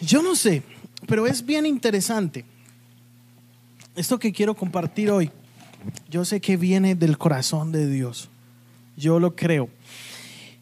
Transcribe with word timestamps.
yo 0.00 0.22
no 0.22 0.34
sé, 0.34 0.62
pero 1.06 1.26
es 1.26 1.44
bien 1.44 1.66
interesante. 1.66 2.44
Esto 3.96 4.18
que 4.18 4.32
quiero 4.32 4.54
compartir 4.54 5.10
hoy, 5.10 5.30
yo 6.10 6.24
sé 6.24 6.40
que 6.40 6.56
viene 6.56 6.94
del 6.94 7.18
corazón 7.18 7.72
de 7.72 7.88
Dios. 7.88 8.28
Yo 8.96 9.20
lo 9.20 9.36
creo. 9.36 9.68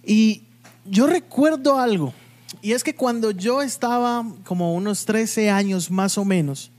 Y 0.05 0.43
yo 0.85 1.07
recuerdo 1.07 1.79
algo, 1.79 2.13
y 2.61 2.73
es 2.73 2.85
que 2.85 2.95
cuando 2.95 3.31
yo 3.31 3.63
estaba 3.63 4.25
como 4.45 4.75
unos 4.75 5.05
13 5.05 5.51
años 5.51 5.91
más 5.91 6.19
o 6.19 6.25
menos, 6.25 6.71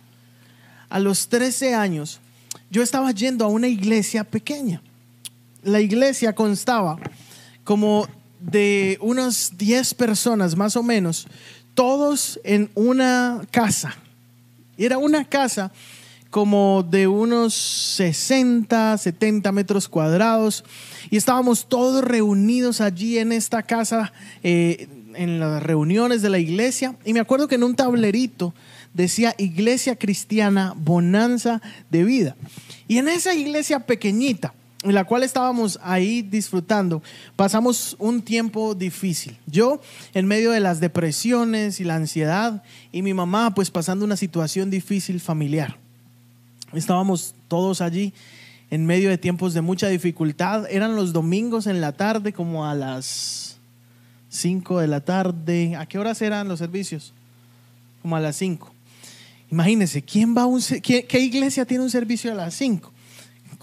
a 0.90 1.00
los 1.00 1.28
13 1.28 1.74
años, 1.74 2.20
yo 2.70 2.84
estaba 2.84 3.12
yendo 3.12 3.46
a 3.46 3.48
una 3.48 3.68
iglesia 3.68 4.24
pequeña. 4.24 4.82
La 5.64 5.80
iglesia 5.80 6.34
constaba 6.34 7.00
como 7.64 8.08
de 8.40 8.98
unas 9.02 9.58
10 9.58 9.94
personas 9.94 10.56
más 10.56 10.76
o 10.76 10.84
menos, 10.84 11.28
todos 11.74 12.40
en 12.44 12.70
una 12.76 13.42
casa. 13.52 13.96
Era 14.78 14.98
una 14.98 15.26
casa 15.26 15.72
como 16.30 16.82
de 16.82 17.08
unos 17.08 17.54
60, 17.54 18.98
70 18.98 19.52
metros 19.52 19.88
cuadrados 19.88 20.64
y 21.12 21.18
estábamos 21.18 21.70
todos 21.70 22.04
reunidos 22.04 22.82
allí 22.82 23.20
en 23.20 23.32
esta 23.32 23.62
casa, 23.62 24.12
eh, 24.42 24.88
en 25.14 25.40
las 25.40 25.62
reuniones 25.62 26.24
de 26.24 26.30
la 26.30 26.40
iglesia. 26.40 26.96
Y 27.06 27.14
me 27.14 27.20
acuerdo 27.20 27.48
que 27.48 27.56
en 27.56 27.64
un 27.64 27.76
tablerito 27.76 28.56
decía 28.94 29.36
Iglesia 29.38 29.96
Cristiana 29.96 30.74
Bonanza 30.76 31.62
de 31.92 32.04
Vida. 32.04 32.36
Y 32.88 32.98
en 32.98 33.10
esa 33.10 33.36
iglesia 33.36 33.82
pequeñita, 33.82 34.54
en 34.84 34.94
la 34.94 35.06
cual 35.06 35.24
estábamos 35.24 35.80
ahí 35.82 36.22
disfrutando, 36.22 37.02
pasamos 37.36 37.96
un 38.00 38.22
tiempo 38.22 38.76
difícil. 38.76 39.38
Yo 39.48 39.82
en 40.14 40.28
medio 40.28 40.52
de 40.52 40.60
las 40.60 40.80
depresiones 40.80 41.80
y 41.80 41.84
la 41.84 41.96
ansiedad 41.96 42.64
y 42.92 43.02
mi 43.02 43.14
mamá 43.14 43.54
pues 43.56 43.72
pasando 43.72 44.06
una 44.06 44.18
situación 44.18 44.70
difícil 44.70 45.20
familiar. 45.20 45.78
Estábamos 46.74 47.34
todos 47.48 47.82
allí 47.82 48.14
en 48.70 48.86
medio 48.86 49.10
de 49.10 49.18
tiempos 49.18 49.54
de 49.54 49.62
mucha 49.62 49.88
dificultad. 49.88 50.66
Eran 50.70 50.96
los 50.96 51.14
domingos 51.14 51.68
en 51.68 51.80
la 51.80 51.92
tarde 51.94 52.34
como 52.34 52.66
a 52.66 52.74
las 52.74 53.58
5 54.30 54.80
de 54.80 54.88
la 54.88 55.02
tarde. 55.02 55.76
¿A 55.76 55.86
qué 55.86 56.00
horas 56.00 56.22
eran 56.22 56.48
los 56.48 56.60
servicios? 56.60 57.14
Como 58.02 58.16
a 58.16 58.20
las 58.20 58.36
5. 58.38 58.72
Imagínense, 59.52 60.02
¿quién 60.02 60.36
va 60.36 60.42
a 60.42 60.46
un, 60.48 60.60
qué, 60.82 61.06
qué 61.06 61.20
iglesia 61.20 61.66
tiene 61.66 61.84
un 61.84 61.92
servicio 61.92 62.32
a 62.32 62.36
las 62.36 62.56
5? 62.56 62.93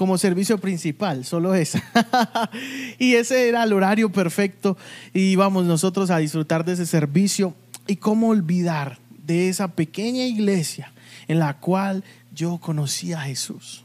Como 0.01 0.17
servicio 0.17 0.57
principal, 0.57 1.27
solo 1.27 1.55
esa. 1.55 1.83
y 2.99 3.17
ese 3.17 3.51
era 3.51 3.65
el 3.65 3.75
horario 3.75 4.11
perfecto 4.11 4.79
y 5.13 5.25
íbamos 5.33 5.67
nosotros 5.67 6.09
a 6.09 6.17
disfrutar 6.17 6.65
de 6.65 6.73
ese 6.73 6.87
servicio. 6.87 7.55
¿Y 7.87 7.97
cómo 7.97 8.29
olvidar 8.29 8.99
de 9.27 9.51
esa 9.51 9.69
pequeña 9.69 10.25
iglesia 10.25 10.91
en 11.29 11.39
la 11.39 11.59
cual 11.59 12.03
yo 12.35 12.57
conocí 12.57 13.13
a 13.13 13.21
Jesús? 13.21 13.85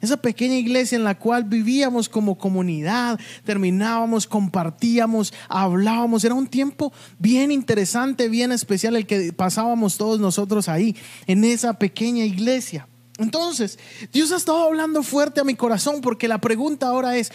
Esa 0.00 0.16
pequeña 0.16 0.54
iglesia 0.54 0.94
en 0.94 1.02
la 1.02 1.18
cual 1.18 1.42
vivíamos 1.42 2.08
como 2.08 2.38
comunidad, 2.38 3.18
terminábamos, 3.44 4.28
compartíamos, 4.28 5.34
hablábamos. 5.48 6.22
Era 6.22 6.34
un 6.36 6.46
tiempo 6.46 6.92
bien 7.18 7.50
interesante, 7.50 8.28
bien 8.28 8.52
especial 8.52 8.94
el 8.94 9.06
que 9.06 9.32
pasábamos 9.32 9.96
todos 9.96 10.20
nosotros 10.20 10.68
ahí, 10.68 10.94
en 11.26 11.42
esa 11.42 11.72
pequeña 11.72 12.24
iglesia. 12.24 12.86
Entonces, 13.20 13.78
Dios 14.14 14.32
ha 14.32 14.36
estado 14.36 14.64
hablando 14.64 15.02
fuerte 15.02 15.42
a 15.42 15.44
mi 15.44 15.54
corazón 15.54 16.00
porque 16.00 16.26
la 16.26 16.40
pregunta 16.40 16.88
ahora 16.88 17.18
es, 17.18 17.30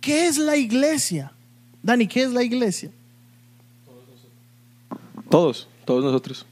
¿qué 0.00 0.28
es 0.28 0.38
la 0.38 0.56
iglesia? 0.56 1.32
Dani, 1.82 2.06
¿qué 2.06 2.22
es 2.22 2.30
la 2.30 2.44
iglesia? 2.44 2.92
Todos, 5.28 5.68
todos 5.84 6.04
nosotros. 6.04 6.46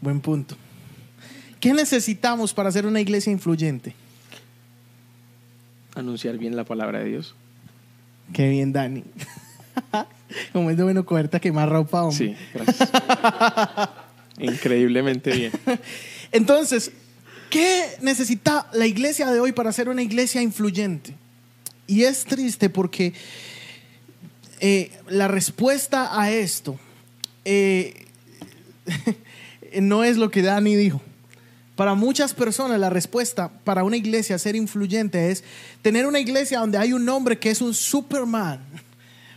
Buen 0.00 0.20
punto. 0.20 0.56
¿Qué 1.60 1.72
necesitamos 1.72 2.52
para 2.52 2.72
ser 2.72 2.84
una 2.84 3.00
iglesia 3.00 3.30
influyente? 3.30 3.94
Anunciar 5.94 6.36
bien 6.36 6.56
la 6.56 6.64
palabra 6.64 6.98
de 6.98 7.04
Dios. 7.04 7.36
Qué 8.32 8.48
bien, 8.48 8.72
Dani. 8.72 9.04
Como 10.52 10.68
es 10.68 10.76
de 10.76 10.82
bueno 10.82 11.06
cogerte 11.06 11.36
a 11.36 11.40
quemar 11.40 11.70
ropa, 11.70 12.02
hombre. 12.02 12.36
Sí, 12.36 12.36
gracias. 12.52 12.90
Increíblemente 14.40 15.30
bien. 15.30 15.52
Entonces, 16.32 16.90
¿Qué 17.54 17.98
necesita 18.00 18.68
la 18.72 18.84
iglesia 18.84 19.30
de 19.30 19.38
hoy 19.38 19.52
para 19.52 19.72
ser 19.72 19.88
una 19.88 20.02
iglesia 20.02 20.42
influyente? 20.42 21.14
Y 21.86 22.02
es 22.02 22.24
triste 22.24 22.68
porque 22.68 23.12
eh, 24.58 24.90
la 25.06 25.28
respuesta 25.28 26.20
a 26.20 26.32
esto 26.32 26.76
eh, 27.44 28.06
no 29.80 30.02
es 30.02 30.16
lo 30.16 30.32
que 30.32 30.42
Dani 30.42 30.74
dijo. 30.74 31.00
Para 31.76 31.94
muchas 31.94 32.34
personas 32.34 32.80
la 32.80 32.90
respuesta 32.90 33.52
para 33.62 33.84
una 33.84 33.98
iglesia 33.98 34.36
ser 34.36 34.56
influyente 34.56 35.30
es 35.30 35.44
tener 35.80 36.06
una 36.06 36.18
iglesia 36.18 36.58
donde 36.58 36.78
hay 36.78 36.92
un 36.92 37.08
hombre 37.08 37.38
que 37.38 37.50
es 37.52 37.60
un 37.60 37.72
Superman, 37.72 38.66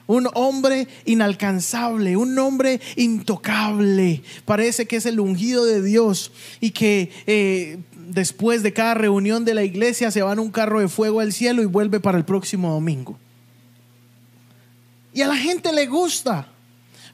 un 0.08 0.28
hombre 0.34 0.88
inalcanzable, 1.06 2.18
un 2.18 2.40
hombre 2.40 2.82
intocable. 2.96 4.24
Parece 4.44 4.88
que 4.88 4.96
es 4.96 5.06
el 5.06 5.20
ungido 5.20 5.66
de 5.66 5.84
Dios 5.84 6.32
y 6.60 6.72
que 6.72 7.12
eh, 7.28 7.78
después 8.08 8.64
de 8.64 8.74
cada 8.74 8.94
reunión 8.94 9.46
de 9.46 9.54
la 9.54 9.64
iglesia 9.64 10.12
se 10.12 10.22
va 10.22 10.34
en 10.34 10.40
un 10.40 10.52
carro 10.52 10.80
de 10.80 10.88
fuego 10.88 11.20
al 11.20 11.34
cielo 11.34 11.62
y 11.62 11.66
vuelve 11.66 12.00
para 12.00 12.18
el 12.18 12.26
próximo 12.26 12.72
domingo. 12.72 13.18
Y 15.14 15.22
a 15.22 15.28
la 15.28 15.36
gente 15.36 15.74
le 15.74 15.88
gusta 15.88 16.48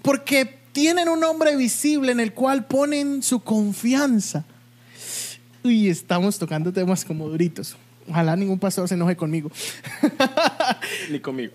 porque 0.01 0.59
tienen 0.71 1.09
un 1.09 1.23
hombre 1.23 1.55
visible 1.55 2.11
en 2.11 2.19
el 2.19 2.33
cual 2.33 2.65
ponen 2.65 3.23
su 3.23 3.39
confianza. 3.39 4.45
Y 5.63 5.87
estamos 5.87 6.37
tocando 6.37 6.73
temas 6.73 7.05
como 7.05 7.29
duritos. 7.29 7.77
Ojalá 8.09 8.35
ningún 8.35 8.59
pastor 8.59 8.87
se 8.87 8.95
enoje 8.95 9.15
conmigo. 9.15 9.49
Ni 11.09 11.19
conmigo. 11.19 11.53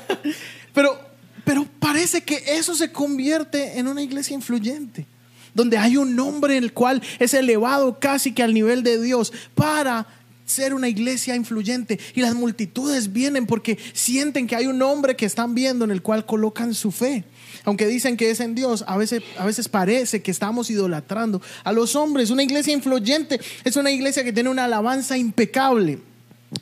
pero, 0.74 1.00
pero 1.44 1.66
parece 1.78 2.22
que 2.22 2.42
eso 2.46 2.74
se 2.74 2.92
convierte 2.92 3.78
en 3.78 3.88
una 3.88 4.02
iglesia 4.02 4.34
influyente 4.34 5.06
donde 5.54 5.78
hay 5.78 5.96
un 5.96 6.16
nombre 6.16 6.56
en 6.56 6.64
el 6.64 6.72
cual 6.72 7.02
es 7.18 7.34
elevado 7.34 7.98
casi 7.98 8.32
que 8.32 8.42
al 8.42 8.54
nivel 8.54 8.82
de 8.82 9.00
Dios 9.02 9.32
para 9.54 10.06
ser 10.50 10.74
una 10.74 10.88
iglesia 10.88 11.34
influyente. 11.34 11.98
Y 12.14 12.20
las 12.20 12.34
multitudes 12.34 13.12
vienen 13.12 13.46
porque 13.46 13.78
sienten 13.92 14.46
que 14.46 14.56
hay 14.56 14.66
un 14.66 14.82
hombre 14.82 15.16
que 15.16 15.26
están 15.26 15.54
viendo 15.54 15.84
en 15.84 15.90
el 15.90 16.02
cual 16.02 16.26
colocan 16.26 16.74
su 16.74 16.90
fe. 16.90 17.24
Aunque 17.64 17.86
dicen 17.86 18.16
que 18.16 18.30
es 18.30 18.40
en 18.40 18.54
Dios, 18.54 18.84
a 18.86 18.96
veces, 18.96 19.22
a 19.38 19.44
veces 19.44 19.68
parece 19.68 20.22
que 20.22 20.30
estamos 20.30 20.70
idolatrando 20.70 21.40
a 21.64 21.72
los 21.72 21.94
hombres. 21.94 22.30
Una 22.30 22.42
iglesia 22.42 22.72
influyente 22.72 23.40
es 23.64 23.76
una 23.76 23.90
iglesia 23.90 24.24
que 24.24 24.32
tiene 24.32 24.50
una 24.50 24.64
alabanza 24.64 25.16
impecable. 25.16 26.00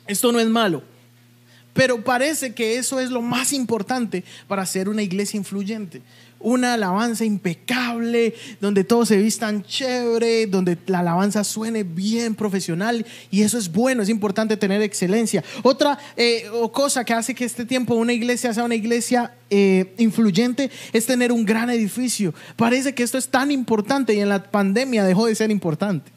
Esto 0.07 0.31
no 0.31 0.39
es 0.39 0.47
malo. 0.47 0.83
Pero 1.73 2.03
parece 2.03 2.53
que 2.53 2.77
eso 2.77 2.99
es 2.99 3.09
lo 3.09 3.21
más 3.21 3.53
importante 3.53 4.23
para 4.47 4.65
ser 4.65 4.89
una 4.89 5.01
iglesia 5.01 5.37
influyente 5.37 6.01
una 6.39 6.75
alabanza 6.75 7.25
impecable, 7.25 8.33
donde 8.61 8.83
todos 8.83 9.09
se 9.09 9.17
vistan 9.17 9.63
chévere, 9.63 10.47
donde 10.47 10.77
la 10.87 10.99
alabanza 10.99 11.43
suene 11.43 11.83
bien 11.83 12.35
profesional 12.35 13.05
y 13.29 13.41
eso 13.41 13.57
es 13.57 13.71
bueno, 13.71 14.03
es 14.03 14.09
importante 14.09 14.57
tener 14.57 14.81
excelencia. 14.81 15.43
Otra 15.63 15.97
eh, 16.15 16.45
cosa 16.71 17.03
que 17.03 17.13
hace 17.13 17.35
que 17.35 17.45
este 17.45 17.65
tiempo 17.65 17.95
una 17.95 18.13
iglesia 18.13 18.53
sea 18.53 18.63
una 18.63 18.75
iglesia 18.75 19.33
eh, 19.49 19.93
influyente 19.97 20.69
es 20.93 21.05
tener 21.05 21.31
un 21.31 21.45
gran 21.45 21.69
edificio. 21.69 22.33
Parece 22.55 22.93
que 22.93 23.03
esto 23.03 23.17
es 23.17 23.27
tan 23.27 23.51
importante 23.51 24.13
y 24.13 24.19
en 24.19 24.29
la 24.29 24.43
pandemia 24.43 25.03
dejó 25.03 25.25
de 25.25 25.35
ser 25.35 25.51
importante. 25.51 26.11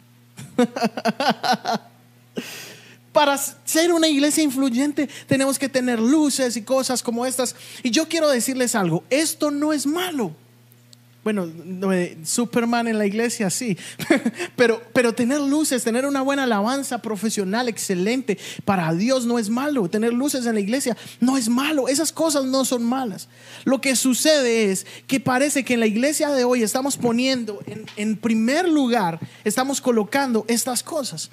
Para 3.13 3.37
ser 3.37 3.93
una 3.93 4.09
iglesia 4.09 4.43
influyente 4.43 5.09
tenemos 5.27 5.59
que 5.59 5.69
tener 5.69 6.01
luces 6.01 6.57
y 6.57 6.63
cosas 6.63 7.03
como 7.03 7.27
estas. 7.27 7.55
Y 7.83 7.91
yo 7.91 8.09
quiero 8.09 8.31
decirles 8.31 8.75
algo, 8.75 9.05
esto 9.11 9.51
no 9.51 9.73
es 9.73 9.87
malo. 9.87 10.35
Bueno, 11.25 11.49
Superman 12.25 12.89
en 12.89 12.99
la 12.99 13.07
iglesia 13.07 13.49
sí, 13.49 13.79
pero, 14.57 14.83
pero 14.93 15.15
tener 15.15 15.41
luces, 15.41 15.85
tener 15.85 16.05
una 16.05 16.21
buena 16.21 16.43
alabanza 16.43 17.01
profesional 17.01 17.69
excelente 17.69 18.39
para 18.65 18.93
Dios 18.93 19.25
no 19.25 19.39
es 19.39 19.49
malo. 19.49 19.89
Tener 19.89 20.13
luces 20.13 20.47
en 20.47 20.55
la 20.55 20.61
iglesia 20.61 20.97
no 21.21 21.37
es 21.37 21.49
malo. 21.49 21.87
Esas 21.87 22.11
cosas 22.11 22.45
no 22.47 22.65
son 22.65 22.83
malas. 22.83 23.29
Lo 23.65 23.81
que 23.81 23.95
sucede 23.95 24.73
es 24.73 24.85
que 25.07 25.21
parece 25.21 25.65
que 25.65 25.75
en 25.75 25.81
la 25.81 25.87
iglesia 25.87 26.31
de 26.31 26.43
hoy 26.43 26.65
estamos 26.65 26.97
poniendo 26.97 27.61
en, 27.67 27.87
en 27.97 28.17
primer 28.17 28.69
lugar, 28.69 29.21
estamos 29.45 29.81
colocando 29.81 30.45
estas 30.49 30.83
cosas. 30.83 31.31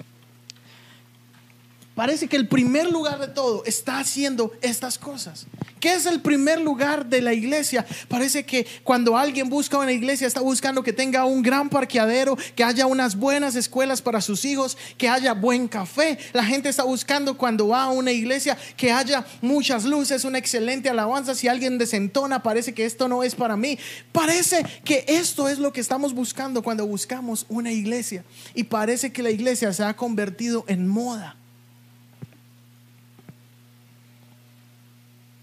Parece 2.00 2.28
que 2.28 2.36
el 2.36 2.48
primer 2.48 2.90
lugar 2.90 3.18
de 3.18 3.28
todo 3.28 3.62
está 3.66 3.98
haciendo 3.98 4.52
estas 4.62 4.96
cosas. 4.96 5.44
¿Qué 5.80 5.92
es 5.92 6.06
el 6.06 6.22
primer 6.22 6.58
lugar 6.58 7.04
de 7.04 7.20
la 7.20 7.34
iglesia? 7.34 7.84
Parece 8.08 8.46
que 8.46 8.66
cuando 8.84 9.18
alguien 9.18 9.50
busca 9.50 9.76
una 9.76 9.92
iglesia 9.92 10.26
está 10.26 10.40
buscando 10.40 10.82
que 10.82 10.94
tenga 10.94 11.26
un 11.26 11.42
gran 11.42 11.68
parqueadero, 11.68 12.38
que 12.56 12.64
haya 12.64 12.86
unas 12.86 13.16
buenas 13.16 13.54
escuelas 13.54 14.00
para 14.00 14.22
sus 14.22 14.46
hijos, 14.46 14.78
que 14.96 15.10
haya 15.10 15.34
buen 15.34 15.68
café. 15.68 16.16
La 16.32 16.42
gente 16.42 16.70
está 16.70 16.84
buscando 16.84 17.36
cuando 17.36 17.68
va 17.68 17.82
a 17.82 17.90
una 17.90 18.12
iglesia 18.12 18.56
que 18.78 18.90
haya 18.90 19.26
muchas 19.42 19.84
luces, 19.84 20.24
una 20.24 20.38
excelente 20.38 20.88
alabanza. 20.88 21.34
Si 21.34 21.48
alguien 21.48 21.76
desentona, 21.76 22.42
parece 22.42 22.72
que 22.72 22.86
esto 22.86 23.08
no 23.08 23.22
es 23.22 23.34
para 23.34 23.58
mí. 23.58 23.78
Parece 24.10 24.64
que 24.86 25.04
esto 25.06 25.50
es 25.50 25.58
lo 25.58 25.70
que 25.70 25.82
estamos 25.82 26.14
buscando 26.14 26.62
cuando 26.62 26.86
buscamos 26.86 27.44
una 27.50 27.70
iglesia. 27.70 28.24
Y 28.54 28.64
parece 28.64 29.12
que 29.12 29.22
la 29.22 29.30
iglesia 29.30 29.70
se 29.74 29.84
ha 29.84 29.94
convertido 29.94 30.64
en 30.66 30.88
moda. 30.88 31.36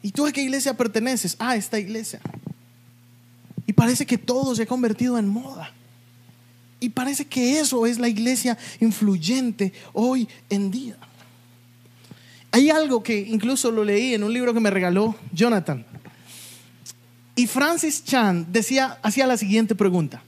¿Y 0.07 0.12
tú 0.12 0.25
a 0.25 0.31
qué 0.31 0.42
iglesia 0.42 0.74
perteneces? 0.74 1.36
A 1.38 1.57
esta 1.57 1.77
iglesia. 1.77 2.21
Y 3.65 3.74
parece 3.74 4.06
que 4.06 4.18
todo 4.18 4.56
se 4.56 4.63
ha 4.63 4.65
convertido 4.65 5.18
en 5.18 5.27
moda. 5.27 5.74
Y 6.80 6.88
parece 6.88 7.25
que 7.25 7.59
eso 7.59 7.86
es 7.86 8.00
la 8.00 8.07
iglesia 8.07 8.57
influyente 8.80 9.74
hoy 9.92 10.25
en 10.50 10.71
día. 10.71 10.95
Hay 12.51 12.69
algo 12.69 13.04
que 13.04 13.19
incluso 13.19 13.69
lo 13.69 13.83
leí 13.83 14.13
en 14.13 14.24
un 14.24 14.31
libro 14.31 14.54
que 14.54 14.62
me 14.62 14.69
regaló 14.69 15.13
Jonathan. 15.33 15.86
Y 17.36 17.45
Francis 17.45 18.06
Chan 18.06 18.48
decía, 18.50 19.00
hacía 19.04 19.27
la 19.27 19.36
siguiente 19.36 19.75
pregunta. 19.75 20.24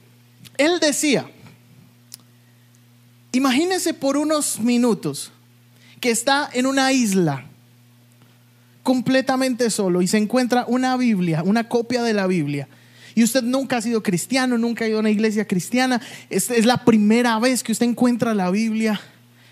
Él 0.58 0.78
decía, 0.78 1.26
imagínese 3.32 3.94
por 3.94 4.18
unos 4.18 4.60
minutos 4.60 5.32
que 6.00 6.10
está 6.10 6.50
en 6.52 6.66
una 6.66 6.92
isla 6.92 7.46
completamente 8.82 9.70
solo 9.70 10.02
y 10.02 10.06
se 10.06 10.18
encuentra 10.18 10.64
una 10.66 10.96
Biblia, 10.96 11.42
una 11.44 11.68
copia 11.68 12.02
de 12.02 12.14
la 12.14 12.26
Biblia, 12.26 12.68
y 13.14 13.24
usted 13.24 13.42
nunca 13.42 13.78
ha 13.78 13.82
sido 13.82 14.02
cristiano, 14.02 14.56
nunca 14.56 14.84
ha 14.84 14.88
ido 14.88 14.98
a 14.98 15.00
una 15.00 15.10
iglesia 15.10 15.46
cristiana, 15.46 16.00
es, 16.28 16.50
es 16.50 16.64
la 16.64 16.84
primera 16.84 17.38
vez 17.38 17.62
que 17.62 17.72
usted 17.72 17.86
encuentra 17.86 18.34
la 18.34 18.50
Biblia 18.50 19.00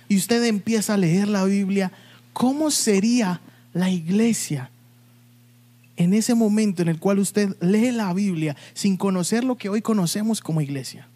y 0.09 0.17
usted 0.17 0.43
empieza 0.45 0.95
a 0.95 0.97
leer 0.97 1.29
la 1.29 1.45
Biblia, 1.45 1.93
¿cómo 2.33 2.71
sería 2.71 3.41
la 3.73 3.91
iglesia 3.91 4.71
en 5.97 6.15
ese 6.15 6.35
momento 6.35 6.83
en 6.83 6.89
el 6.89 6.99
cual 6.99 7.19
usted 7.19 7.57
lee 7.61 7.91
la 7.91 8.13
Biblia 8.15 8.57
sin 8.75 8.97
conocer 8.97 9.45
lo 9.45 9.57
que 9.57 9.69
hoy 9.69 9.83
conocemos 9.83 10.41
como 10.41 10.61
iglesia? 10.61 11.09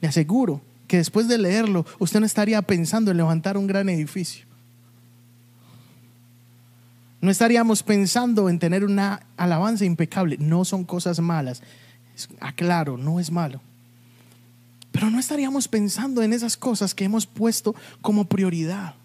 Le 0.00 0.08
aseguro 0.08 0.60
que 0.86 0.98
después 0.98 1.26
de 1.26 1.38
leerlo, 1.38 1.86
usted 1.98 2.20
no 2.20 2.26
estaría 2.26 2.60
pensando 2.60 3.10
en 3.10 3.16
levantar 3.16 3.56
un 3.56 3.66
gran 3.66 3.88
edificio. 3.88 4.44
No 7.22 7.30
estaríamos 7.30 7.84
pensando 7.84 8.48
en 8.48 8.58
tener 8.58 8.84
una 8.84 9.22
alabanza 9.36 9.84
impecable. 9.84 10.36
No 10.38 10.64
son 10.64 10.84
cosas 10.84 11.20
malas. 11.20 11.62
Aclaro, 12.40 12.98
no 12.98 13.20
es 13.20 13.30
malo. 13.30 13.60
Pero 14.90 15.08
no 15.08 15.20
estaríamos 15.20 15.68
pensando 15.68 16.20
en 16.22 16.32
esas 16.32 16.56
cosas 16.56 16.94
que 16.94 17.04
hemos 17.04 17.24
puesto 17.24 17.76
como 18.00 18.24
prioridad. 18.24 18.96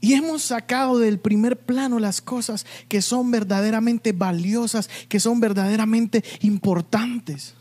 Y 0.00 0.14
hemos 0.14 0.42
sacado 0.42 0.98
del 0.98 1.18
primer 1.18 1.58
plano 1.58 1.98
las 1.98 2.22
cosas 2.22 2.64
que 2.88 3.02
son 3.02 3.30
verdaderamente 3.30 4.12
valiosas, 4.12 4.88
que 5.08 5.20
son 5.20 5.38
verdaderamente 5.40 6.24
importantes. 6.40 7.54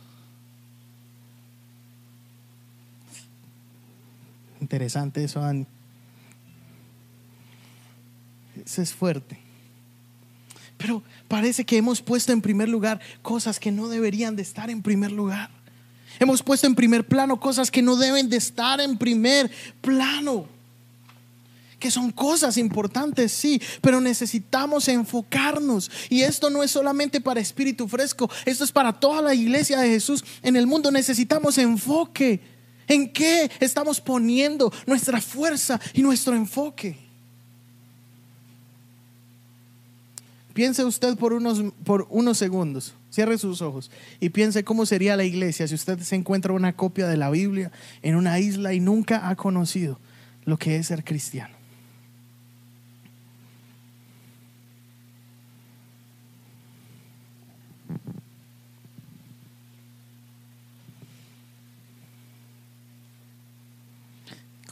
Interesante 4.63 5.25
eso, 5.25 5.41
Dani. 5.41 5.67
Eso 8.65 8.81
es 8.81 8.93
fuerte. 8.93 9.37
Pero 10.77 11.03
parece 11.27 11.65
que 11.65 11.75
hemos 11.75 12.01
puesto 12.01 12.31
en 12.31 12.39
primer 12.39 12.69
lugar 12.69 13.01
cosas 13.21 13.59
que 13.59 13.73
no 13.73 13.89
deberían 13.89 14.37
de 14.37 14.41
estar 14.41 14.69
en 14.69 14.81
primer 14.81 15.11
lugar. 15.11 15.49
Hemos 16.17 16.41
puesto 16.41 16.65
en 16.65 16.75
primer 16.75 17.05
plano 17.05 17.41
cosas 17.41 17.69
que 17.69 17.81
no 17.81 17.97
deben 17.97 18.29
de 18.29 18.37
estar 18.37 18.79
en 18.79 18.97
primer 18.97 19.51
plano. 19.81 20.45
Que 21.77 21.91
son 21.91 22.09
cosas 22.09 22.55
importantes, 22.55 23.33
sí, 23.33 23.61
pero 23.81 23.99
necesitamos 23.99 24.87
enfocarnos. 24.87 25.91
Y 26.09 26.21
esto 26.21 26.49
no 26.49 26.63
es 26.63 26.71
solamente 26.71 27.19
para 27.19 27.41
espíritu 27.41 27.89
fresco, 27.89 28.29
esto 28.45 28.63
es 28.63 28.71
para 28.71 28.93
toda 28.93 29.21
la 29.21 29.35
iglesia 29.35 29.77
de 29.81 29.89
Jesús 29.89 30.23
en 30.41 30.55
el 30.55 30.67
mundo. 30.67 30.89
Necesitamos 30.89 31.57
enfoque. 31.57 32.52
¿En 32.87 33.11
qué 33.11 33.49
estamos 33.59 33.99
poniendo 34.01 34.71
nuestra 34.85 35.21
fuerza 35.21 35.79
y 35.93 36.01
nuestro 36.01 36.35
enfoque? 36.35 36.97
Piense 40.53 40.85
usted 40.85 41.17
por 41.17 41.33
unos, 41.33 41.63
por 41.83 42.05
unos 42.09 42.37
segundos, 42.37 42.93
cierre 43.09 43.39
sus 43.39 43.61
ojos 43.61 43.89
y 44.19 44.29
piense 44.29 44.63
cómo 44.63 44.85
sería 44.85 45.17
la 45.17 45.23
iglesia 45.23 45.67
si 45.67 45.73
usted 45.73 45.99
se 45.99 46.15
encuentra 46.15 46.53
una 46.53 46.73
copia 46.73 47.07
de 47.07 47.17
la 47.17 47.31
Biblia 47.31 47.71
en 48.03 48.15
una 48.15 48.39
isla 48.39 48.73
y 48.73 48.79
nunca 48.79 49.27
ha 49.29 49.35
conocido 49.35 49.99
lo 50.45 50.57
que 50.57 50.75
es 50.75 50.87
ser 50.87 51.03
cristiano. 51.03 51.62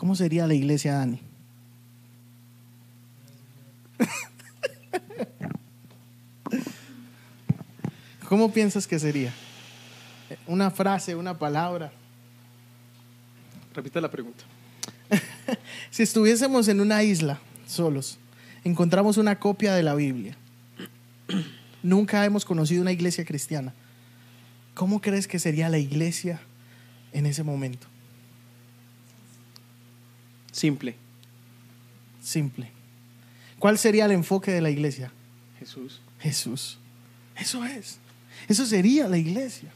¿Cómo 0.01 0.15
sería 0.15 0.47
la 0.47 0.55
iglesia, 0.55 0.95
Dani? 0.95 1.19
¿Cómo 8.27 8.51
piensas 8.51 8.87
que 8.87 8.97
sería? 8.97 9.31
Una 10.47 10.71
frase, 10.71 11.15
una 11.15 11.37
palabra. 11.37 11.91
Repite 13.75 14.01
la 14.01 14.09
pregunta. 14.09 14.43
si 15.91 16.01
estuviésemos 16.01 16.67
en 16.67 16.81
una 16.81 17.03
isla 17.03 17.39
solos, 17.67 18.17
encontramos 18.63 19.17
una 19.17 19.37
copia 19.37 19.75
de 19.75 19.83
la 19.83 19.93
Biblia. 19.93 20.35
Nunca 21.83 22.25
hemos 22.25 22.43
conocido 22.43 22.81
una 22.81 22.91
iglesia 22.91 23.23
cristiana. 23.23 23.75
¿Cómo 24.73 24.99
crees 24.99 25.27
que 25.27 25.37
sería 25.37 25.69
la 25.69 25.77
iglesia 25.77 26.41
en 27.13 27.27
ese 27.27 27.43
momento? 27.43 27.90
Simple. 30.51 30.95
Simple. 32.21 32.71
¿Cuál 33.59 33.77
sería 33.77 34.05
el 34.05 34.11
enfoque 34.11 34.51
de 34.51 34.61
la 34.61 34.69
iglesia? 34.69 35.11
Jesús. 35.59 36.01
Jesús. 36.19 36.77
Eso 37.35 37.63
es. 37.65 37.97
Eso 38.47 38.65
sería 38.65 39.07
la 39.07 39.17
iglesia. 39.17 39.69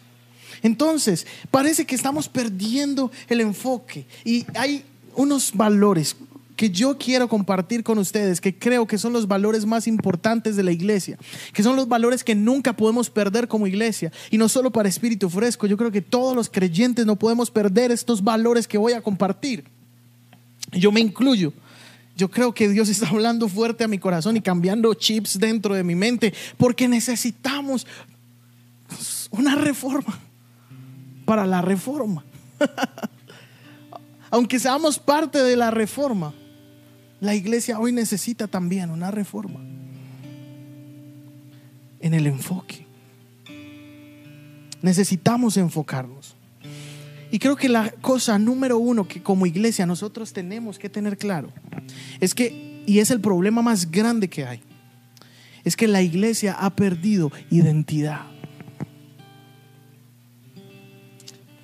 Entonces, 0.61 1.25
parece 1.51 1.85
que 1.85 1.95
estamos 1.95 2.27
perdiendo 2.27 3.11
el 3.27 3.41
enfoque 3.41 4.05
y 4.23 4.45
hay 4.55 4.83
unos 5.15 5.51
valores 5.53 6.15
que 6.55 6.69
yo 6.69 6.97
quiero 6.97 7.27
compartir 7.27 7.83
con 7.83 7.97
ustedes, 7.97 8.39
que 8.39 8.57
creo 8.57 8.87
que 8.87 8.97
son 8.97 9.13
los 9.13 9.27
valores 9.27 9.65
más 9.65 9.87
importantes 9.87 10.55
de 10.55 10.63
la 10.63 10.71
iglesia, 10.71 11.17
que 11.53 11.63
son 11.63 11.75
los 11.75 11.87
valores 11.87 12.23
que 12.23 12.33
nunca 12.33 12.73
podemos 12.73 13.09
perder 13.09 13.47
como 13.47 13.67
iglesia, 13.67 14.11
y 14.31 14.37
no 14.37 14.47
solo 14.47 14.71
para 14.71 14.87
espíritu 14.87 15.29
fresco, 15.29 15.67
yo 15.67 15.75
creo 15.77 15.91
que 15.91 16.01
todos 16.01 16.35
los 16.35 16.49
creyentes 16.49 17.05
no 17.05 17.17
podemos 17.17 17.51
perder 17.51 17.91
estos 17.91 18.23
valores 18.23 18.67
que 18.67 18.77
voy 18.77 18.93
a 18.93 19.01
compartir. 19.01 19.65
Yo 20.75 20.91
me 20.91 20.99
incluyo. 20.99 21.53
Yo 22.15 22.29
creo 22.29 22.53
que 22.53 22.69
Dios 22.69 22.87
está 22.87 23.09
hablando 23.09 23.49
fuerte 23.49 23.83
a 23.83 23.87
mi 23.87 23.97
corazón 23.97 24.37
y 24.37 24.41
cambiando 24.41 24.93
chips 24.93 25.37
dentro 25.37 25.75
de 25.75 25.83
mi 25.83 25.95
mente, 25.95 26.33
porque 26.57 26.87
necesitamos 26.87 27.85
una 29.31 29.55
reforma 29.55 30.19
para 31.25 31.45
la 31.45 31.61
reforma. 31.61 32.23
Aunque 34.31 34.59
seamos 34.59 34.97
parte 34.97 35.41
de 35.43 35.57
la 35.57 35.71
reforma, 35.71 36.33
la 37.19 37.35
iglesia 37.35 37.79
hoy 37.79 37.91
necesita 37.91 38.47
también 38.47 38.91
una 38.91 39.11
reforma 39.11 39.59
en 41.99 42.13
el 42.13 42.27
enfoque. 42.27 42.85
Necesitamos 44.81 45.57
enfocarnos. 45.57 46.35
Y 47.35 47.39
creo 47.39 47.57
que 47.57 47.67
la 47.67 47.91
cosa 47.91 48.39
número 48.39 48.77
uno 48.77 49.05
que 49.05 49.21
como 49.21 49.45
iglesia 49.45 49.85
nosotros 49.85 50.31
tenemos 50.31 50.79
que 50.79 50.89
tener 50.89 51.17
claro 51.17 51.51
es 52.21 52.33
que, 52.33 52.81
y 52.85 52.99
es 52.99 53.11
el 53.11 53.19
problema 53.19 53.61
más 53.61 53.91
grande 53.91 54.29
que 54.29 54.45
hay, 54.45 54.61
es 55.65 55.75
que 55.75 55.85
la 55.85 56.01
iglesia 56.01 56.55
ha 56.57 56.73
perdido 56.77 57.33
identidad. 57.51 58.21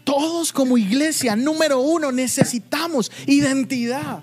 Todos 0.03 0.51
como 0.51 0.77
iglesia 0.77 1.37
número 1.37 1.79
uno 1.79 2.11
necesitamos 2.11 3.09
identidad. 3.25 4.21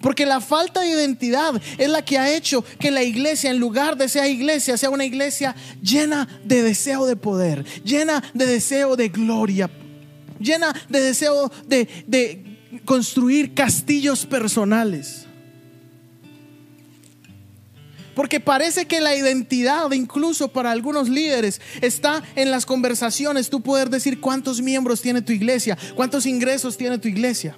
Porque 0.00 0.24
la 0.24 0.40
falta 0.40 0.80
de 0.80 0.88
identidad 0.88 1.60
es 1.76 1.90
la 1.90 2.02
que 2.02 2.16
ha 2.16 2.34
hecho 2.34 2.64
que 2.80 2.90
la 2.90 3.02
iglesia, 3.02 3.50
en 3.50 3.58
lugar 3.58 3.98
de 3.98 4.08
ser 4.08 4.30
iglesia, 4.30 4.78
sea 4.78 4.88
una 4.88 5.04
iglesia 5.04 5.54
llena 5.82 6.26
de 6.46 6.62
deseo 6.62 7.04
de 7.04 7.16
poder, 7.16 7.66
llena 7.84 8.24
de 8.32 8.46
deseo 8.46 8.96
de 8.96 9.10
gloria, 9.10 9.68
llena 10.40 10.74
de 10.88 11.00
deseo 11.00 11.50
de, 11.66 11.88
de 12.06 12.58
construir 12.84 13.54
castillos 13.54 14.26
personales. 14.26 15.26
Porque 18.18 18.40
parece 18.40 18.86
que 18.86 19.00
la 19.00 19.14
identidad, 19.14 19.92
incluso 19.92 20.48
para 20.48 20.72
algunos 20.72 21.08
líderes, 21.08 21.60
está 21.80 22.20
en 22.34 22.50
las 22.50 22.66
conversaciones. 22.66 23.48
Tú 23.48 23.60
poder 23.60 23.90
decir 23.90 24.20
cuántos 24.20 24.60
miembros 24.60 25.00
tiene 25.00 25.22
tu 25.22 25.32
iglesia, 25.32 25.78
cuántos 25.94 26.26
ingresos 26.26 26.76
tiene 26.76 26.98
tu 26.98 27.06
iglesia. 27.06 27.56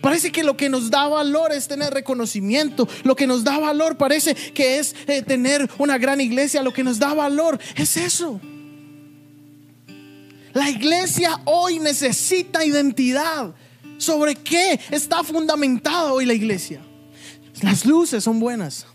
Parece 0.00 0.32
que 0.32 0.42
lo 0.42 0.56
que 0.56 0.70
nos 0.70 0.90
da 0.90 1.06
valor 1.06 1.52
es 1.52 1.68
tener 1.68 1.92
reconocimiento. 1.92 2.88
Lo 3.04 3.14
que 3.14 3.26
nos 3.26 3.44
da 3.44 3.58
valor 3.58 3.98
parece 3.98 4.34
que 4.34 4.78
es 4.78 4.96
eh, 5.06 5.20
tener 5.20 5.70
una 5.76 5.98
gran 5.98 6.20
iglesia. 6.20 6.62
Lo 6.62 6.72
que 6.72 6.82
nos 6.82 6.98
da 6.98 7.12
valor 7.12 7.58
es 7.76 7.98
eso. 7.98 8.40
La 10.54 10.68
iglesia 10.68 11.40
hoy 11.44 11.78
necesita 11.78 12.64
identidad. 12.64 13.54
¿Sobre 13.98 14.34
qué 14.34 14.80
está 14.90 15.22
fundamentada 15.22 16.12
hoy 16.12 16.26
la 16.26 16.34
iglesia? 16.34 16.80
Las 17.62 17.86
luces 17.86 18.24
son 18.24 18.40
buenas. 18.40 18.86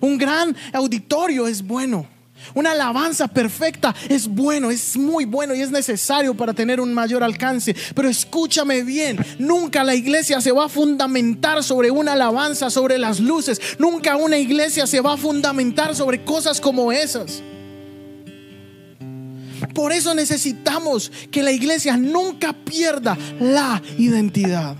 Un 0.00 0.16
gran 0.16 0.56
auditorio 0.72 1.46
es 1.46 1.62
bueno. 1.62 2.06
Una 2.54 2.72
alabanza 2.72 3.28
perfecta 3.28 3.94
es 4.08 4.26
bueno, 4.26 4.70
es 4.70 4.96
muy 4.96 5.24
bueno 5.24 5.54
y 5.54 5.60
es 5.60 5.70
necesario 5.70 6.34
para 6.34 6.52
tener 6.52 6.80
un 6.80 6.92
mayor 6.92 7.22
alcance. 7.22 7.74
Pero 7.94 8.08
escúchame 8.08 8.82
bien, 8.82 9.16
nunca 9.38 9.84
la 9.84 9.94
iglesia 9.94 10.40
se 10.40 10.52
va 10.52 10.66
a 10.66 10.68
fundamentar 10.68 11.62
sobre 11.62 11.90
una 11.90 12.12
alabanza, 12.12 12.68
sobre 12.70 12.98
las 12.98 13.20
luces. 13.20 13.60
Nunca 13.78 14.16
una 14.16 14.38
iglesia 14.38 14.86
se 14.86 15.00
va 15.00 15.14
a 15.14 15.16
fundamentar 15.16 15.94
sobre 15.94 16.24
cosas 16.24 16.60
como 16.60 16.90
esas. 16.92 17.42
Por 19.74 19.92
eso 19.92 20.14
necesitamos 20.14 21.10
que 21.30 21.42
la 21.42 21.52
iglesia 21.52 21.96
nunca 21.96 22.52
pierda 22.52 23.16
la 23.40 23.82
identidad. 23.98 24.76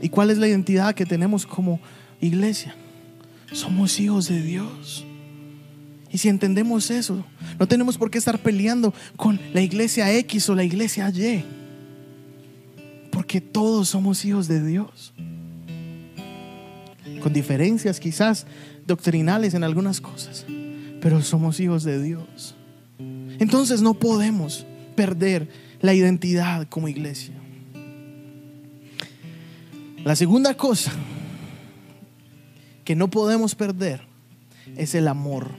¿Y 0.00 0.08
cuál 0.08 0.30
es 0.30 0.38
la 0.38 0.48
identidad 0.48 0.94
que 0.94 1.06
tenemos 1.06 1.46
como 1.46 1.80
iglesia? 2.20 2.74
Somos 3.52 3.98
hijos 3.98 4.28
de 4.28 4.40
Dios. 4.40 5.04
Y 6.10 6.18
si 6.18 6.28
entendemos 6.28 6.90
eso, 6.90 7.24
no 7.58 7.68
tenemos 7.68 7.98
por 7.98 8.10
qué 8.10 8.18
estar 8.18 8.38
peleando 8.38 8.94
con 9.16 9.38
la 9.52 9.60
iglesia 9.60 10.12
X 10.14 10.48
o 10.48 10.54
la 10.54 10.64
iglesia 10.64 11.08
Y. 11.10 11.44
Porque 13.10 13.40
todos 13.40 13.90
somos 13.90 14.24
hijos 14.24 14.48
de 14.48 14.64
Dios. 14.64 15.12
Con 17.20 17.32
diferencias 17.32 18.00
quizás 18.00 18.46
doctrinales 18.86 19.54
en 19.54 19.64
algunas 19.64 20.00
cosas. 20.00 20.46
Pero 21.00 21.22
somos 21.22 21.60
hijos 21.60 21.84
de 21.84 22.02
Dios. 22.02 22.54
Entonces 23.38 23.82
no 23.82 23.94
podemos 23.94 24.66
perder 24.96 25.48
la 25.80 25.94
identidad 25.94 26.66
como 26.68 26.88
iglesia. 26.88 27.34
La 30.04 30.16
segunda 30.16 30.54
cosa 30.54 30.92
que 32.84 32.96
no 32.96 33.08
podemos 33.08 33.54
perder 33.54 34.00
es 34.76 34.94
el 34.94 35.08
amor. 35.08 35.50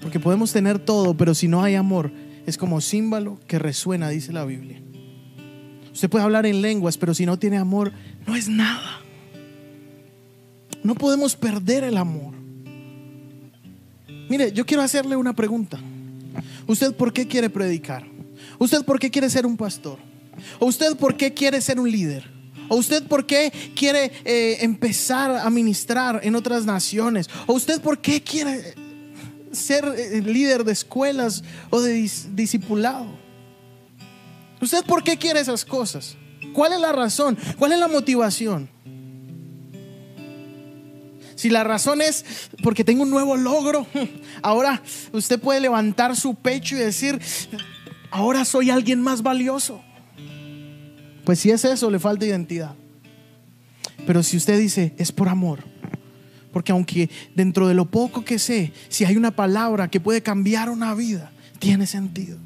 Porque 0.00 0.20
podemos 0.20 0.52
tener 0.52 0.78
todo, 0.78 1.16
pero 1.16 1.34
si 1.34 1.48
no 1.48 1.64
hay 1.64 1.74
amor, 1.74 2.12
es 2.46 2.56
como 2.56 2.80
símbolo 2.80 3.40
que 3.48 3.58
resuena, 3.58 4.08
dice 4.08 4.32
la 4.32 4.44
Biblia. 4.44 4.80
Usted 5.92 6.08
puede 6.08 6.24
hablar 6.24 6.46
en 6.46 6.62
lenguas, 6.62 6.96
pero 6.96 7.12
si 7.12 7.26
no 7.26 7.38
tiene 7.38 7.56
amor, 7.56 7.92
no 8.26 8.36
es 8.36 8.48
nada. 8.48 9.00
No 10.84 10.94
podemos 10.94 11.34
perder 11.34 11.82
el 11.82 11.96
amor. 11.96 12.35
Mire, 14.28 14.52
yo 14.52 14.66
quiero 14.66 14.82
hacerle 14.82 15.16
una 15.16 15.34
pregunta. 15.34 15.78
¿Usted 16.66 16.94
por 16.94 17.12
qué 17.12 17.26
quiere 17.26 17.48
predicar? 17.48 18.06
¿Usted 18.58 18.84
por 18.84 18.98
qué 18.98 19.10
quiere 19.10 19.30
ser 19.30 19.46
un 19.46 19.56
pastor? 19.56 19.98
¿O 20.58 20.66
usted 20.66 20.96
por 20.96 21.16
qué 21.16 21.32
quiere 21.32 21.60
ser 21.60 21.78
un 21.78 21.90
líder? 21.90 22.30
¿O 22.68 22.76
usted 22.76 23.06
por 23.06 23.26
qué 23.26 23.52
quiere 23.76 24.10
eh, 24.24 24.58
empezar 24.60 25.30
a 25.36 25.48
ministrar 25.50 26.20
en 26.22 26.34
otras 26.34 26.64
naciones? 26.64 27.28
¿O 27.46 27.54
usted 27.54 27.80
por 27.80 28.00
qué 28.00 28.22
quiere 28.22 28.74
ser 29.52 29.84
eh, 29.96 30.20
líder 30.20 30.64
de 30.64 30.72
escuelas 30.72 31.44
o 31.70 31.80
de 31.80 32.10
discipulado? 32.34 33.06
¿Usted 34.60 34.84
por 34.84 35.04
qué 35.04 35.16
quiere 35.16 35.40
esas 35.40 35.64
cosas? 35.64 36.16
¿Cuál 36.52 36.72
es 36.72 36.80
la 36.80 36.92
razón? 36.92 37.38
¿Cuál 37.58 37.72
es 37.72 37.78
la 37.78 37.88
motivación? 37.88 38.68
Si 41.36 41.50
la 41.50 41.62
razón 41.62 42.00
es 42.00 42.24
porque 42.62 42.82
tengo 42.82 43.02
un 43.02 43.10
nuevo 43.10 43.36
logro, 43.36 43.86
ahora 44.42 44.82
usted 45.12 45.38
puede 45.38 45.60
levantar 45.60 46.16
su 46.16 46.34
pecho 46.34 46.74
y 46.74 46.78
decir, 46.78 47.20
ahora 48.10 48.44
soy 48.44 48.70
alguien 48.70 49.00
más 49.02 49.22
valioso. 49.22 49.82
Pues 51.24 51.38
si 51.38 51.50
es 51.50 51.64
eso, 51.64 51.90
le 51.90 51.98
falta 51.98 52.24
identidad. 52.24 52.74
Pero 54.06 54.22
si 54.22 54.36
usted 54.36 54.58
dice, 54.58 54.94
es 54.96 55.12
por 55.12 55.28
amor. 55.28 55.64
Porque 56.52 56.72
aunque 56.72 57.10
dentro 57.34 57.68
de 57.68 57.74
lo 57.74 57.90
poco 57.90 58.24
que 58.24 58.38
sé, 58.38 58.72
si 58.88 59.04
hay 59.04 59.16
una 59.16 59.36
palabra 59.36 59.88
que 59.88 60.00
puede 60.00 60.22
cambiar 60.22 60.70
una 60.70 60.94
vida, 60.94 61.32
tiene 61.58 61.86
sentido. 61.86 62.38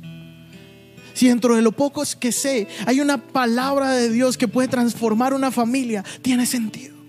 Si 1.15 1.29
dentro 1.29 1.55
de 1.55 1.63
lo 1.63 1.73
poco 1.73 2.03
que 2.19 2.33
sé, 2.33 2.67
hay 2.87 3.01
una 3.01 3.19
palabra 3.19 3.93
de 3.93 4.11
Dios 4.11 4.37
que 4.37 4.49
puede 4.49 4.69
transformar 4.69 5.35
una 5.35 5.51
familia, 5.51 6.03
tiene 6.23 6.47
sentido. 6.47 7.00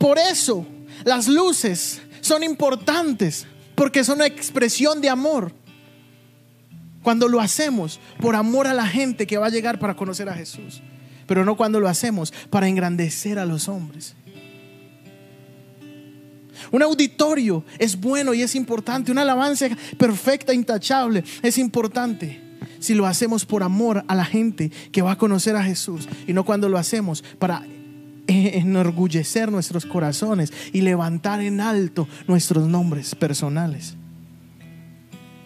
Por 0.00 0.18
eso 0.18 0.66
las 1.04 1.28
luces 1.28 2.00
son 2.22 2.42
importantes, 2.42 3.46
porque 3.74 4.02
son 4.02 4.16
una 4.16 4.26
expresión 4.26 5.02
de 5.02 5.10
amor. 5.10 5.52
Cuando 7.02 7.28
lo 7.28 7.38
hacemos 7.38 8.00
por 8.18 8.34
amor 8.34 8.66
a 8.66 8.72
la 8.72 8.86
gente 8.86 9.26
que 9.26 9.36
va 9.36 9.48
a 9.48 9.50
llegar 9.50 9.78
para 9.78 9.94
conocer 9.94 10.30
a 10.30 10.34
Jesús. 10.34 10.80
Pero 11.26 11.44
no 11.44 11.54
cuando 11.54 11.80
lo 11.80 11.88
hacemos 11.88 12.32
para 12.48 12.66
engrandecer 12.66 13.38
a 13.38 13.44
los 13.44 13.68
hombres. 13.68 14.16
Un 16.70 16.82
auditorio 16.82 17.62
es 17.78 18.00
bueno 18.00 18.32
y 18.32 18.40
es 18.40 18.54
importante. 18.54 19.12
Una 19.12 19.20
alabanza 19.20 19.68
perfecta, 19.98 20.54
intachable, 20.54 21.24
es 21.42 21.58
importante. 21.58 22.40
Si 22.78 22.94
lo 22.94 23.04
hacemos 23.04 23.44
por 23.44 23.62
amor 23.62 24.02
a 24.08 24.14
la 24.14 24.24
gente 24.24 24.70
que 24.92 25.02
va 25.02 25.12
a 25.12 25.18
conocer 25.18 25.56
a 25.56 25.62
Jesús. 25.62 26.08
Y 26.26 26.32
no 26.32 26.46
cuando 26.46 26.70
lo 26.70 26.78
hacemos 26.78 27.22
para 27.38 27.66
enorgullecer 28.58 29.50
nuestros 29.50 29.84
corazones 29.84 30.52
y 30.72 30.80
levantar 30.80 31.40
en 31.40 31.60
alto 31.60 32.06
nuestros 32.26 32.66
nombres 32.68 33.14
personales. 33.14 33.94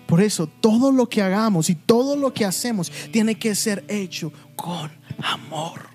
Por 0.06 0.20
eso 0.20 0.46
todo 0.46 0.92
lo 0.92 1.08
que 1.08 1.22
hagamos 1.22 1.70
y 1.70 1.74
todo 1.74 2.14
lo 2.14 2.34
que 2.34 2.44
hacemos 2.44 2.92
tiene 3.10 3.36
que 3.36 3.54
ser 3.54 3.84
hecho 3.88 4.32
con 4.54 4.90
amor. 5.18 5.88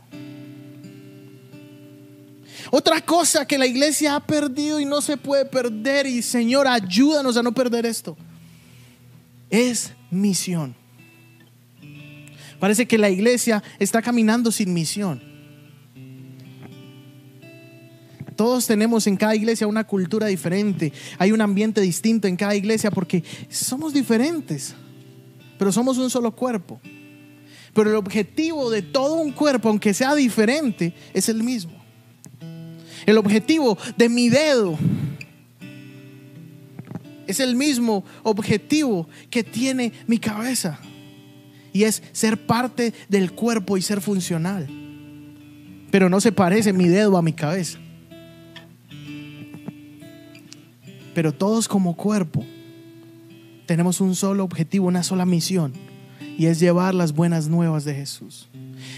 Otra 2.72 3.01
cosa 3.01 3.46
que 3.46 3.58
la 3.58 3.65
iglesia 3.65 4.15
ha 4.15 4.19
perdido 4.19 4.79
y 4.79 4.86
no 4.86 5.01
se 5.01 5.17
puede 5.17 5.46
perder, 5.46 6.05
y 6.05 6.22
Señor, 6.22 6.67
ayúdanos 6.67 7.38
a 7.38 7.43
no 7.43 7.51
perder 7.51 7.86
esto, 7.86 8.17
es 9.50 9.93
misión. 10.12 10.75
Parece 12.60 12.88
que 12.88 12.98
la 12.98 13.10
iglesia 13.10 13.63
está 13.79 14.01
caminando 14.01 14.51
sin 14.51 14.74
misión. 14.74 15.28
Todos 18.39 18.67
tenemos 18.67 19.05
en 19.05 19.17
cada 19.17 19.36
iglesia 19.36 19.67
una 19.67 19.84
cultura 19.84 20.27
diferente, 20.27 20.93
hay 21.17 21.34
un 21.34 21.41
ambiente 21.41 21.81
distinto 21.81 22.25
en 22.25 22.38
cada 22.38 22.55
iglesia 22.55 22.89
porque 22.89 23.22
somos 23.50 23.93
diferentes, 23.93 24.74
pero 25.58 25.74
somos 25.74 25.98
un 25.98 26.10
solo 26.10 26.34
cuerpo. 26.34 26.79
Pero 27.74 27.89
el 27.89 27.98
objetivo 27.98 28.72
de 28.72 28.81
todo 28.81 29.15
un 29.15 29.34
cuerpo, 29.34 29.67
aunque 29.67 29.93
sea 29.93 30.15
diferente, 30.15 30.93
es 31.13 31.27
el 31.27 31.43
mismo. 31.43 31.84
El 33.05 33.17
objetivo 33.17 33.77
de 33.98 34.08
mi 34.08 34.29
dedo 34.29 34.79
es 37.27 37.41
el 37.41 37.58
mismo 37.58 38.05
objetivo 38.24 39.10
que 39.29 39.43
tiene 39.43 39.91
mi 40.08 40.17
cabeza. 40.17 40.79
Y 41.74 41.84
es 41.84 42.01
ser 42.13 42.46
parte 42.46 42.93
del 43.10 43.34
cuerpo 43.34 43.75
y 43.75 43.81
ser 43.81 44.00
funcional. 44.00 44.65
Pero 45.91 46.08
no 46.08 46.22
se 46.22 46.31
parece 46.31 46.72
mi 46.72 46.88
dedo 46.88 47.17
a 47.17 47.22
mi 47.22 47.34
cabeza. 47.34 47.79
Pero 51.19 51.33
todos 51.33 51.67
como 51.67 51.97
cuerpo 51.97 52.45
tenemos 53.65 53.99
un 53.99 54.15
solo 54.15 54.45
objetivo, 54.45 54.88
una 54.88 55.03
sola 55.03 55.25
misión, 55.25 55.73
y 56.38 56.45
es 56.45 56.61
llevar 56.61 56.95
las 56.95 57.11
buenas 57.11 57.49
nuevas 57.49 57.83
de 57.83 57.93
Jesús. 57.93 58.47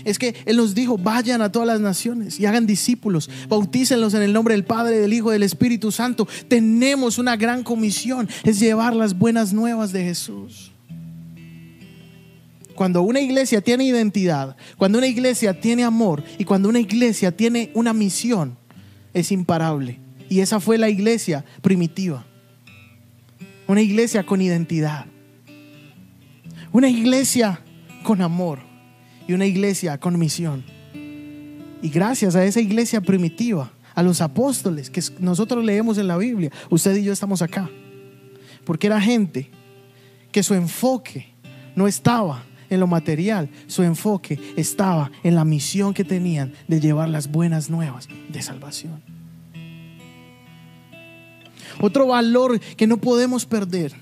Es 0.06 0.20
que 0.20 0.36
Él 0.46 0.58
nos 0.58 0.76
dijo, 0.76 1.00
vayan 1.00 1.42
a 1.42 1.52
todas 1.52 1.68
las 1.68 1.82
naciones 1.82 2.40
y 2.40 2.46
hagan 2.46 2.68
discípulos, 2.68 3.28
bautícenlos 3.50 4.14
en 4.14 4.22
el 4.22 4.34
nombre 4.34 4.54
del 4.54 4.66
Padre, 4.66 5.00
del 5.00 5.12
Hijo, 5.14 5.32
del 5.32 5.42
Espíritu 5.42 5.92
Santo. 5.92 6.28
Tenemos 6.48 7.18
una 7.18 7.36
gran 7.38 7.64
comisión, 7.64 8.30
es 8.44 8.60
llevar 8.60 8.96
las 8.96 9.18
buenas 9.18 9.52
nuevas 9.52 9.92
de 9.92 10.04
Jesús. 10.04 10.72
cuando 12.76 13.02
una 13.02 13.20
iglesia 13.20 13.62
tiene 13.62 13.86
identidad, 13.86 14.56
cuando 14.78 15.00
una 15.00 15.08
iglesia 15.08 15.60
tiene 15.60 15.84
amor 15.84 16.24
y 16.38 16.46
cuando 16.46 16.70
una 16.70 16.80
iglesia 16.80 17.36
tiene 17.36 17.72
una 17.74 17.94
misión, 17.94 18.60
es 19.12 19.32
imparable. 19.32 20.00
Y 20.32 20.40
esa 20.40 20.62
fue 20.62 20.78
la 20.78 20.88
iglesia 20.88 21.44
primitiva. 21.62 22.26
Una 23.68 23.82
iglesia 23.82 24.26
con 24.26 24.42
identidad. 24.42 25.06
Una 26.72 26.88
iglesia 26.88 27.60
con 28.02 28.22
amor. 28.22 28.60
Y 29.28 29.34
una 29.34 29.46
iglesia 29.46 30.00
con 30.00 30.18
misión. 30.18 30.64
Y 31.82 31.90
gracias 31.90 32.38
a 32.38 32.46
esa 32.46 32.62
iglesia 32.62 33.02
primitiva, 33.02 33.74
a 33.94 34.02
los 34.02 34.22
apóstoles 34.22 34.90
que 34.90 35.04
nosotros 35.20 35.66
leemos 35.66 35.98
en 35.98 36.08
la 36.08 36.16
Biblia, 36.16 36.50
usted 36.70 36.96
y 36.96 37.04
yo 37.04 37.12
estamos 37.12 37.42
acá. 37.42 37.70
Porque 38.64 38.88
era 38.88 39.02
gente 39.02 39.52
que 40.32 40.44
su 40.44 40.54
enfoque 40.54 41.28
no 41.76 41.90
estaba 41.90 42.46
en 42.70 42.80
lo 42.80 42.88
material, 42.88 43.50
su 43.68 43.84
enfoque 43.84 44.40
estaba 44.56 45.12
en 45.24 45.36
la 45.36 45.44
misión 45.44 45.94
que 45.94 46.06
tenían 46.06 46.54
de 46.70 46.80
llevar 46.80 47.10
las 47.10 47.30
buenas 47.30 47.70
nuevas 47.70 48.08
de 48.30 48.42
salvación. 48.42 49.11
Otro 51.80 52.08
valor 52.08 52.60
que 52.60 52.88
no 52.88 52.98
podemos 52.98 53.46
perder, 53.46 53.94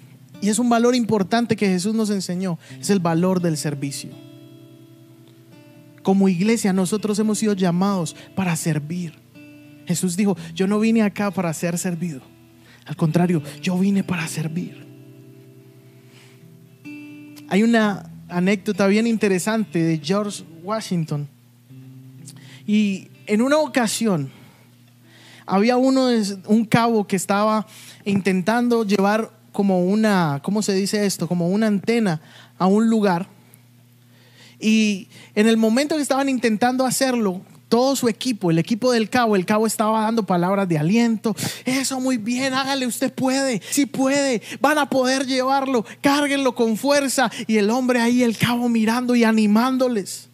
y 0.41 0.49
es 0.49 0.59
un 0.59 0.69
valor 0.69 0.95
importante 0.95 1.55
que 1.55 1.67
Jesús 1.67 1.93
nos 1.93 2.09
enseñó, 2.09 2.57
es 2.79 2.89
el 2.89 2.99
valor 2.99 3.41
del 3.41 3.57
servicio. 3.57 4.09
Como 6.01 6.29
iglesia 6.29 6.73
nosotros 6.73 7.19
hemos 7.19 7.39
sido 7.39 7.53
llamados 7.53 8.15
para 8.35 8.55
servir. 8.55 9.13
Jesús 9.85 10.15
dijo, 10.15 10.37
yo 10.53 10.67
no 10.67 10.79
vine 10.79 11.01
acá 11.01 11.31
para 11.31 11.53
ser 11.53 11.77
servido. 11.77 12.21
Al 12.85 12.95
contrario, 12.95 13.43
yo 13.61 13.77
vine 13.77 14.03
para 14.03 14.27
servir. 14.27 14.87
Hay 17.49 17.63
una 17.63 18.09
anécdota 18.29 18.87
bien 18.87 19.07
interesante 19.07 19.79
de 19.79 19.99
George 20.01 20.43
Washington. 20.63 21.27
Y 22.65 23.07
en 23.25 23.41
una 23.41 23.57
ocasión 23.57 24.31
había 25.49 25.77
uno, 25.77 26.07
un 26.45 26.65
cabo 26.65 27.07
que 27.07 27.15
estaba 27.15 27.65
intentando 28.05 28.83
llevar 28.85 29.31
como 29.51 29.83
una, 29.83 30.39
¿cómo 30.43 30.61
se 30.61 30.73
dice 30.73 31.05
esto? 31.05 31.27
Como 31.27 31.49
una 31.49 31.67
antena 31.67 32.21
a 32.57 32.67
un 32.67 32.89
lugar. 32.89 33.27
Y 34.59 35.07
en 35.35 35.47
el 35.47 35.57
momento 35.57 35.95
que 35.95 36.01
estaban 36.01 36.29
intentando 36.29 36.85
hacerlo, 36.85 37.41
todo 37.67 37.95
su 37.95 38.07
equipo, 38.07 38.51
el 38.51 38.59
equipo 38.59 38.91
del 38.91 39.09
cabo, 39.09 39.35
el 39.35 39.45
cabo 39.45 39.65
estaba 39.67 40.01
dando 40.01 40.23
palabras 40.23 40.67
de 40.67 40.77
aliento. 40.77 41.35
Eso 41.65 41.99
muy 41.99 42.17
bien, 42.17 42.53
hágale, 42.53 42.85
usted 42.85 43.13
puede, 43.13 43.61
si 43.69 43.85
puede, 43.85 44.41
van 44.59 44.77
a 44.77 44.89
poder 44.89 45.25
llevarlo, 45.25 45.85
cárguenlo 46.01 46.53
con 46.53 46.77
fuerza. 46.77 47.31
Y 47.47 47.57
el 47.57 47.69
hombre 47.69 48.01
ahí, 48.01 48.23
el 48.23 48.37
cabo 48.37 48.69
mirando 48.69 49.15
y 49.15 49.23
animándoles. 49.23 50.29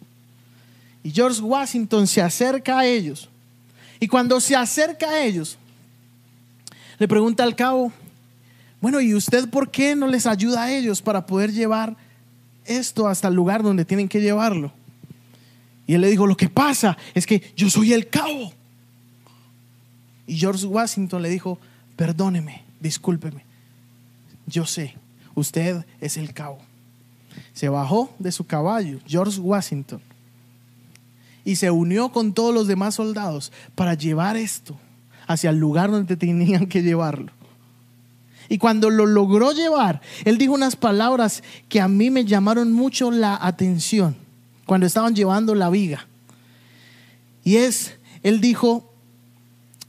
Y 1.02 1.10
George 1.10 1.40
Washington 1.40 2.06
se 2.06 2.20
acerca 2.20 2.80
a 2.80 2.86
ellos. 2.86 3.30
Y 4.00 4.08
cuando 4.08 4.40
se 4.40 4.54
acerca 4.56 5.08
a 5.08 5.24
ellos, 5.24 5.56
le 6.98 7.08
pregunta 7.08 7.42
al 7.42 7.56
cabo, 7.56 7.92
bueno, 8.80 9.00
¿y 9.00 9.14
usted 9.14 9.48
por 9.48 9.70
qué 9.70 9.96
no 9.96 10.06
les 10.06 10.26
ayuda 10.26 10.64
a 10.64 10.72
ellos 10.72 11.02
para 11.02 11.26
poder 11.26 11.52
llevar 11.52 11.96
esto 12.64 13.08
hasta 13.08 13.28
el 13.28 13.34
lugar 13.34 13.62
donde 13.62 13.84
tienen 13.84 14.08
que 14.08 14.20
llevarlo? 14.20 14.72
Y 15.86 15.94
él 15.94 16.00
le 16.00 16.10
dijo, 16.10 16.26
lo 16.26 16.36
que 16.36 16.48
pasa 16.48 16.96
es 17.14 17.26
que 17.26 17.52
yo 17.56 17.70
soy 17.70 17.92
el 17.92 18.08
cabo. 18.08 18.52
Y 20.26 20.36
George 20.36 20.66
Washington 20.66 21.22
le 21.22 21.28
dijo, 21.28 21.58
perdóneme, 21.94 22.64
discúlpeme, 22.80 23.44
yo 24.46 24.66
sé, 24.66 24.94
usted 25.34 25.84
es 26.00 26.16
el 26.16 26.34
cabo. 26.34 26.58
Se 27.52 27.68
bajó 27.68 28.14
de 28.18 28.32
su 28.32 28.46
caballo, 28.46 28.98
George 29.06 29.38
Washington, 29.38 30.00
y 31.46 31.56
se 31.56 31.70
unió 31.70 32.10
con 32.10 32.34
todos 32.34 32.52
los 32.52 32.66
demás 32.66 32.96
soldados 32.96 33.52
para 33.76 33.94
llevar 33.94 34.36
esto 34.36 34.76
hacia 35.28 35.50
el 35.50 35.58
lugar 35.58 35.92
donde 35.92 36.16
tenían 36.16 36.66
que 36.66 36.82
llevarlo. 36.82 37.32
Y 38.48 38.58
cuando 38.58 38.90
lo 38.90 39.06
logró 39.06 39.52
llevar, 39.52 40.02
él 40.24 40.38
dijo 40.38 40.52
unas 40.52 40.74
palabras 40.74 41.44
que 41.68 41.80
a 41.80 41.88
mí 41.88 42.10
me 42.10 42.24
llamaron 42.24 42.72
mucho 42.72 43.12
la 43.12 43.38
atención 43.40 44.16
cuando 44.66 44.86
estaban 44.86 45.14
llevando 45.14 45.54
la 45.54 45.70
viga. 45.70 46.08
Y 47.44 47.56
es, 47.56 47.94
él 48.24 48.40
dijo, 48.40 48.92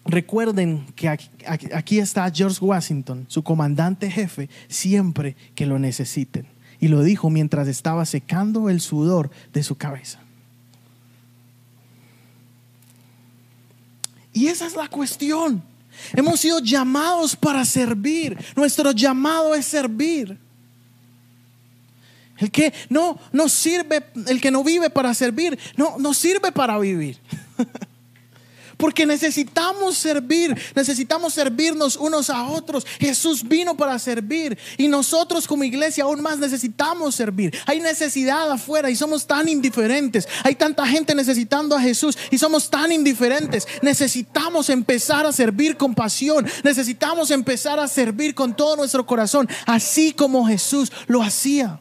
recuerden 0.05 0.85
que 0.95 1.09
aquí, 1.09 1.97
está 1.97 2.31
George 2.31 2.63
Washington, 2.63 3.25
su 3.29 3.43
comandante 3.43 4.11
jefe, 4.11 4.47
siempre 4.67 5.35
que 5.55 5.65
lo 5.65 5.79
necesiten. 5.79 6.45
Y 6.79 6.89
lo 6.89 7.01
dijo 7.01 7.31
mientras 7.31 7.67
estaba 7.67 8.05
secando 8.05 8.69
el 8.69 8.79
sudor 8.79 9.31
de 9.53 9.63
su 9.63 9.75
cabeza. 9.75 10.19
Y 14.37 14.49
esa 14.49 14.67
es 14.67 14.75
la 14.75 14.87
cuestión. 14.87 15.63
Hemos 16.13 16.41
sido 16.41 16.59
llamados 16.59 17.35
para 17.35 17.65
servir. 17.65 18.37
Nuestro 18.55 18.91
llamado 18.91 19.55
es 19.55 19.65
servir. 19.65 20.37
El 22.37 22.51
que 22.51 22.71
no, 22.87 23.19
no 23.31 23.49
sirve, 23.49 24.03
el 24.27 24.39
que 24.39 24.51
no 24.51 24.63
vive 24.63 24.91
para 24.91 25.11
servir, 25.15 25.57
no, 25.75 25.97
no 25.97 26.13
sirve 26.13 26.51
para 26.51 26.77
vivir. 26.77 27.17
Porque 28.77 29.05
necesitamos 29.05 29.97
servir, 29.97 30.55
necesitamos 30.75 31.33
servirnos 31.33 31.95
unos 31.95 32.29
a 32.29 32.47
otros. 32.47 32.85
Jesús 32.99 33.47
vino 33.47 33.75
para 33.75 33.97
servir 33.99 34.57
y 34.77 34.87
nosotros 34.87 35.47
como 35.47 35.63
iglesia 35.63 36.03
aún 36.03 36.21
más 36.21 36.37
necesitamos 36.37 37.15
servir. 37.15 37.57
Hay 37.65 37.79
necesidad 37.79 38.51
afuera 38.51 38.89
y 38.89 38.95
somos 38.95 39.25
tan 39.25 39.49
indiferentes. 39.49 40.27
Hay 40.43 40.55
tanta 40.55 40.85
gente 40.85 41.15
necesitando 41.15 41.75
a 41.75 41.81
Jesús 41.81 42.17
y 42.29 42.37
somos 42.37 42.69
tan 42.69 42.91
indiferentes. 42.91 43.67
Necesitamos 43.81 44.69
empezar 44.69 45.25
a 45.25 45.33
servir 45.33 45.75
con 45.75 45.95
pasión. 45.95 46.47
Necesitamos 46.63 47.31
empezar 47.31 47.79
a 47.79 47.87
servir 47.87 48.35
con 48.35 48.55
todo 48.55 48.75
nuestro 48.75 49.05
corazón, 49.05 49.49
así 49.65 50.13
como 50.13 50.47
Jesús 50.47 50.91
lo 51.07 51.21
hacía. 51.23 51.79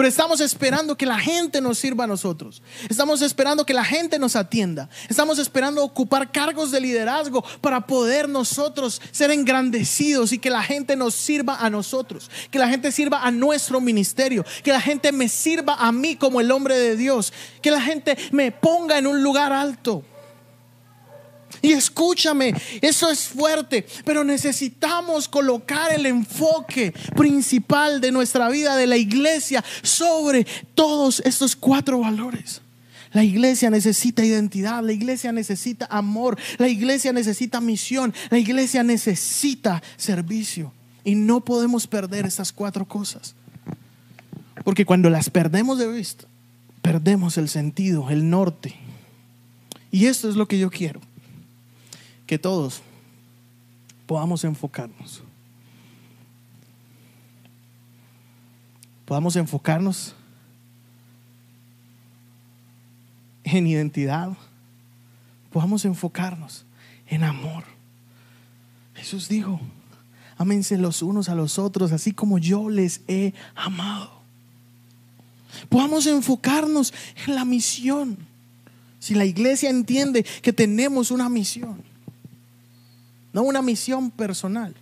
Pero 0.00 0.08
estamos 0.08 0.40
esperando 0.40 0.96
que 0.96 1.04
la 1.04 1.18
gente 1.18 1.60
nos 1.60 1.76
sirva 1.76 2.04
a 2.04 2.06
nosotros. 2.06 2.62
Estamos 2.88 3.20
esperando 3.20 3.66
que 3.66 3.74
la 3.74 3.84
gente 3.84 4.18
nos 4.18 4.34
atienda. 4.34 4.88
Estamos 5.10 5.38
esperando 5.38 5.84
ocupar 5.84 6.32
cargos 6.32 6.70
de 6.70 6.80
liderazgo 6.80 7.44
para 7.60 7.86
poder 7.86 8.26
nosotros 8.26 8.98
ser 9.10 9.30
engrandecidos 9.30 10.32
y 10.32 10.38
que 10.38 10.48
la 10.48 10.62
gente 10.62 10.96
nos 10.96 11.14
sirva 11.14 11.56
a 11.56 11.68
nosotros. 11.68 12.30
Que 12.50 12.58
la 12.58 12.70
gente 12.70 12.92
sirva 12.92 13.20
a 13.22 13.30
nuestro 13.30 13.78
ministerio. 13.78 14.42
Que 14.64 14.72
la 14.72 14.80
gente 14.80 15.12
me 15.12 15.28
sirva 15.28 15.74
a 15.74 15.92
mí 15.92 16.16
como 16.16 16.40
el 16.40 16.50
hombre 16.50 16.78
de 16.78 16.96
Dios. 16.96 17.30
Que 17.60 17.70
la 17.70 17.82
gente 17.82 18.16
me 18.32 18.52
ponga 18.52 18.96
en 18.96 19.06
un 19.06 19.22
lugar 19.22 19.52
alto. 19.52 20.02
Y 21.62 21.72
escúchame, 21.72 22.54
eso 22.80 23.10
es 23.10 23.28
fuerte, 23.28 23.86
pero 24.04 24.24
necesitamos 24.24 25.28
colocar 25.28 25.92
el 25.92 26.06
enfoque 26.06 26.92
principal 27.16 28.00
de 28.00 28.12
nuestra 28.12 28.48
vida, 28.48 28.76
de 28.76 28.86
la 28.86 28.96
iglesia, 28.96 29.62
sobre 29.82 30.46
todos 30.74 31.20
estos 31.24 31.54
cuatro 31.56 32.00
valores. 32.00 32.62
La 33.12 33.24
iglesia 33.24 33.68
necesita 33.70 34.24
identidad, 34.24 34.82
la 34.82 34.92
iglesia 34.92 35.32
necesita 35.32 35.86
amor, 35.90 36.38
la 36.58 36.68
iglesia 36.68 37.12
necesita 37.12 37.60
misión, 37.60 38.14
la 38.30 38.38
iglesia 38.38 38.82
necesita 38.82 39.82
servicio. 39.96 40.72
Y 41.04 41.14
no 41.14 41.40
podemos 41.40 41.86
perder 41.86 42.24
estas 42.24 42.52
cuatro 42.52 42.86
cosas. 42.86 43.34
Porque 44.64 44.86
cuando 44.86 45.10
las 45.10 45.28
perdemos 45.28 45.78
de 45.78 45.88
vista, 45.88 46.26
perdemos 46.82 47.36
el 47.36 47.48
sentido, 47.48 48.08
el 48.10 48.30
norte. 48.30 48.76
Y 49.90 50.06
esto 50.06 50.28
es 50.30 50.36
lo 50.36 50.46
que 50.46 50.58
yo 50.58 50.70
quiero 50.70 51.00
que 52.30 52.38
todos 52.38 52.80
podamos 54.06 54.44
enfocarnos. 54.44 55.24
Podamos 59.04 59.34
enfocarnos 59.34 60.14
en 63.42 63.66
identidad. 63.66 64.30
Podamos 65.50 65.84
enfocarnos 65.84 66.64
en 67.08 67.24
amor. 67.24 67.64
Jesús 68.94 69.28
dijo, 69.28 69.60
ámense 70.36 70.78
los 70.78 71.02
unos 71.02 71.28
a 71.28 71.34
los 71.34 71.58
otros, 71.58 71.90
así 71.90 72.12
como 72.12 72.38
yo 72.38 72.70
les 72.70 73.00
he 73.08 73.34
amado. 73.56 74.20
Podamos 75.68 76.06
enfocarnos 76.06 76.94
en 77.26 77.34
la 77.34 77.44
misión. 77.44 78.18
Si 79.00 79.16
la 79.16 79.24
iglesia 79.24 79.68
entiende 79.68 80.22
que 80.42 80.52
tenemos 80.52 81.10
una 81.10 81.28
misión, 81.28 81.89
no 83.32 83.42
una 83.42 83.62
misión 83.62 84.10
personal. 84.10 84.74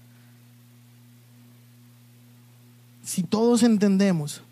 Si 3.05 3.23
todos 3.23 3.63
entendemos 3.63 4.43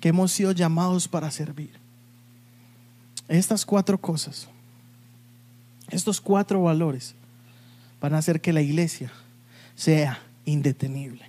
que 0.00 0.08
hemos 0.08 0.32
sido 0.32 0.52
llamados 0.52 1.08
para 1.08 1.30
servir, 1.30 1.70
estas 3.28 3.64
cuatro 3.64 3.98
cosas, 3.98 4.48
estos 5.90 6.20
cuatro 6.20 6.62
valores 6.62 7.14
van 8.00 8.14
a 8.14 8.18
hacer 8.18 8.40
que 8.40 8.52
la 8.52 8.60
iglesia 8.60 9.12
sea 9.74 10.20
indetenible, 10.44 11.24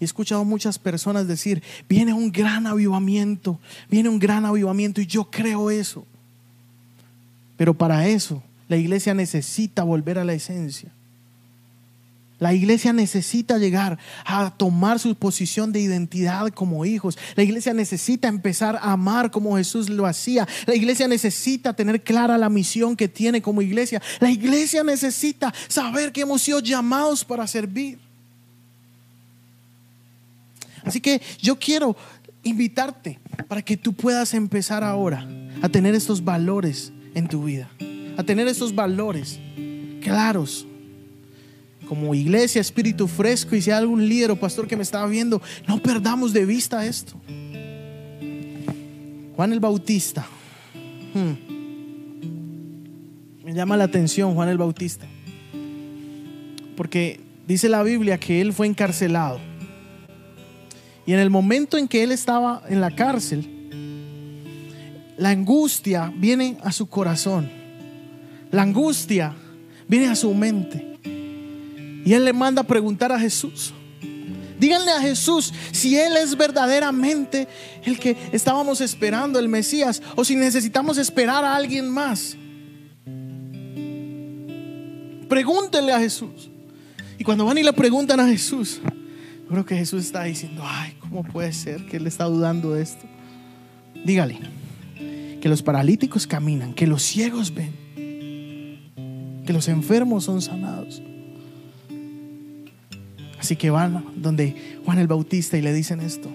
he 0.00 0.04
escuchado 0.04 0.44
muchas 0.44 0.78
personas 0.78 1.26
decir, 1.26 1.62
viene 1.88 2.14
un 2.14 2.30
gran 2.30 2.66
avivamiento, 2.66 3.58
viene 3.90 4.08
un 4.08 4.18
gran 4.18 4.44
avivamiento 4.46 5.00
y 5.00 5.06
yo 5.06 5.30
creo 5.30 5.70
eso. 5.70 6.06
Pero 7.56 7.74
para 7.74 8.06
eso 8.06 8.42
la 8.68 8.76
iglesia 8.76 9.12
necesita 9.12 9.82
volver 9.82 10.18
a 10.18 10.24
la 10.24 10.34
esencia. 10.34 10.92
La 12.38 12.54
iglesia 12.54 12.92
necesita 12.92 13.58
llegar 13.58 13.98
a 14.24 14.50
tomar 14.56 15.00
su 15.00 15.14
posición 15.16 15.72
de 15.72 15.80
identidad 15.80 16.48
como 16.50 16.84
hijos. 16.84 17.18
La 17.34 17.42
iglesia 17.42 17.74
necesita 17.74 18.28
empezar 18.28 18.76
a 18.76 18.92
amar 18.92 19.32
como 19.32 19.56
Jesús 19.56 19.88
lo 19.88 20.06
hacía. 20.06 20.46
La 20.66 20.76
iglesia 20.76 21.08
necesita 21.08 21.74
tener 21.74 22.04
clara 22.04 22.38
la 22.38 22.48
misión 22.48 22.94
que 22.94 23.08
tiene 23.08 23.42
como 23.42 23.60
iglesia. 23.60 24.00
La 24.20 24.30
iglesia 24.30 24.84
necesita 24.84 25.52
saber 25.66 26.12
que 26.12 26.20
hemos 26.20 26.42
sido 26.42 26.60
llamados 26.60 27.24
para 27.24 27.44
servir. 27.48 27.98
Así 30.84 31.00
que 31.00 31.20
yo 31.42 31.58
quiero 31.58 31.96
invitarte 32.44 33.18
para 33.48 33.62
que 33.62 33.76
tú 33.76 33.92
puedas 33.92 34.32
empezar 34.32 34.84
ahora 34.84 35.28
a 35.60 35.68
tener 35.68 35.96
estos 35.96 36.22
valores 36.22 36.92
en 37.14 37.26
tu 37.26 37.44
vida. 37.44 37.68
A 38.16 38.22
tener 38.22 38.46
estos 38.46 38.72
valores 38.72 39.40
claros 40.00 40.67
como 41.88 42.14
iglesia, 42.14 42.60
espíritu 42.60 43.08
fresco, 43.08 43.56
y 43.56 43.62
si 43.62 43.70
hay 43.70 43.78
algún 43.78 44.06
líder 44.06 44.30
o 44.30 44.36
pastor 44.36 44.68
que 44.68 44.76
me 44.76 44.82
estaba 44.82 45.06
viendo, 45.06 45.40
no 45.66 45.82
perdamos 45.82 46.32
de 46.32 46.44
vista 46.44 46.84
esto. 46.84 47.18
Juan 49.34 49.52
el 49.52 49.60
Bautista. 49.60 50.26
Hmm. 51.14 51.48
Me 53.44 53.54
llama 53.54 53.76
la 53.76 53.84
atención 53.84 54.34
Juan 54.34 54.48
el 54.50 54.58
Bautista. 54.58 55.06
Porque 56.76 57.20
dice 57.46 57.68
la 57.68 57.82
Biblia 57.82 58.18
que 58.18 58.40
él 58.40 58.52
fue 58.52 58.66
encarcelado. 58.66 59.40
Y 61.06 61.14
en 61.14 61.20
el 61.20 61.30
momento 61.30 61.78
en 61.78 61.88
que 61.88 62.02
él 62.02 62.12
estaba 62.12 62.62
en 62.68 62.82
la 62.82 62.90
cárcel, 62.90 63.48
la 65.16 65.30
angustia 65.30 66.12
viene 66.14 66.58
a 66.62 66.70
su 66.70 66.88
corazón. 66.88 67.50
La 68.50 68.62
angustia 68.62 69.34
viene 69.88 70.08
a 70.08 70.14
su 70.14 70.34
mente. 70.34 70.97
Y 72.08 72.14
él 72.14 72.24
le 72.24 72.32
manda 72.32 72.62
a 72.62 72.64
preguntar 72.64 73.12
a 73.12 73.20
Jesús. 73.20 73.74
Díganle 74.58 74.92
a 74.92 75.00
Jesús 75.02 75.52
si 75.72 75.98
Él 75.98 76.16
es 76.16 76.34
verdaderamente 76.38 77.46
el 77.84 77.98
que 77.98 78.16
estábamos 78.32 78.80
esperando, 78.80 79.38
el 79.38 79.46
Mesías, 79.46 80.00
o 80.16 80.24
si 80.24 80.34
necesitamos 80.34 80.96
esperar 80.96 81.44
a 81.44 81.54
alguien 81.54 81.90
más. 81.90 82.34
Pregúntenle 85.28 85.92
a 85.92 86.00
Jesús. 86.00 86.48
Y 87.18 87.24
cuando 87.24 87.44
van 87.44 87.58
y 87.58 87.62
le 87.62 87.74
preguntan 87.74 88.20
a 88.20 88.26
Jesús, 88.26 88.80
yo 89.42 89.48
creo 89.50 89.66
que 89.66 89.76
Jesús 89.76 90.06
está 90.06 90.24
diciendo, 90.24 90.62
ay, 90.64 90.96
¿cómo 91.00 91.24
puede 91.24 91.52
ser 91.52 91.84
que 91.84 91.98
Él 91.98 92.06
está 92.06 92.24
dudando 92.24 92.72
de 92.72 92.84
esto? 92.84 93.04
Dígale 94.02 94.38
que 95.42 95.48
los 95.50 95.62
paralíticos 95.62 96.26
caminan, 96.26 96.72
que 96.72 96.86
los 96.86 97.02
ciegos 97.02 97.52
ven, 97.52 97.74
que 99.44 99.52
los 99.52 99.68
enfermos 99.68 100.24
son 100.24 100.40
sanados 100.40 101.02
Así 103.38 103.56
que 103.56 103.70
van 103.70 104.04
donde 104.16 104.80
Juan 104.84 104.98
el 104.98 105.06
Bautista 105.06 105.56
y 105.56 105.62
le 105.62 105.72
dicen 105.72 106.00
esto. 106.00 106.28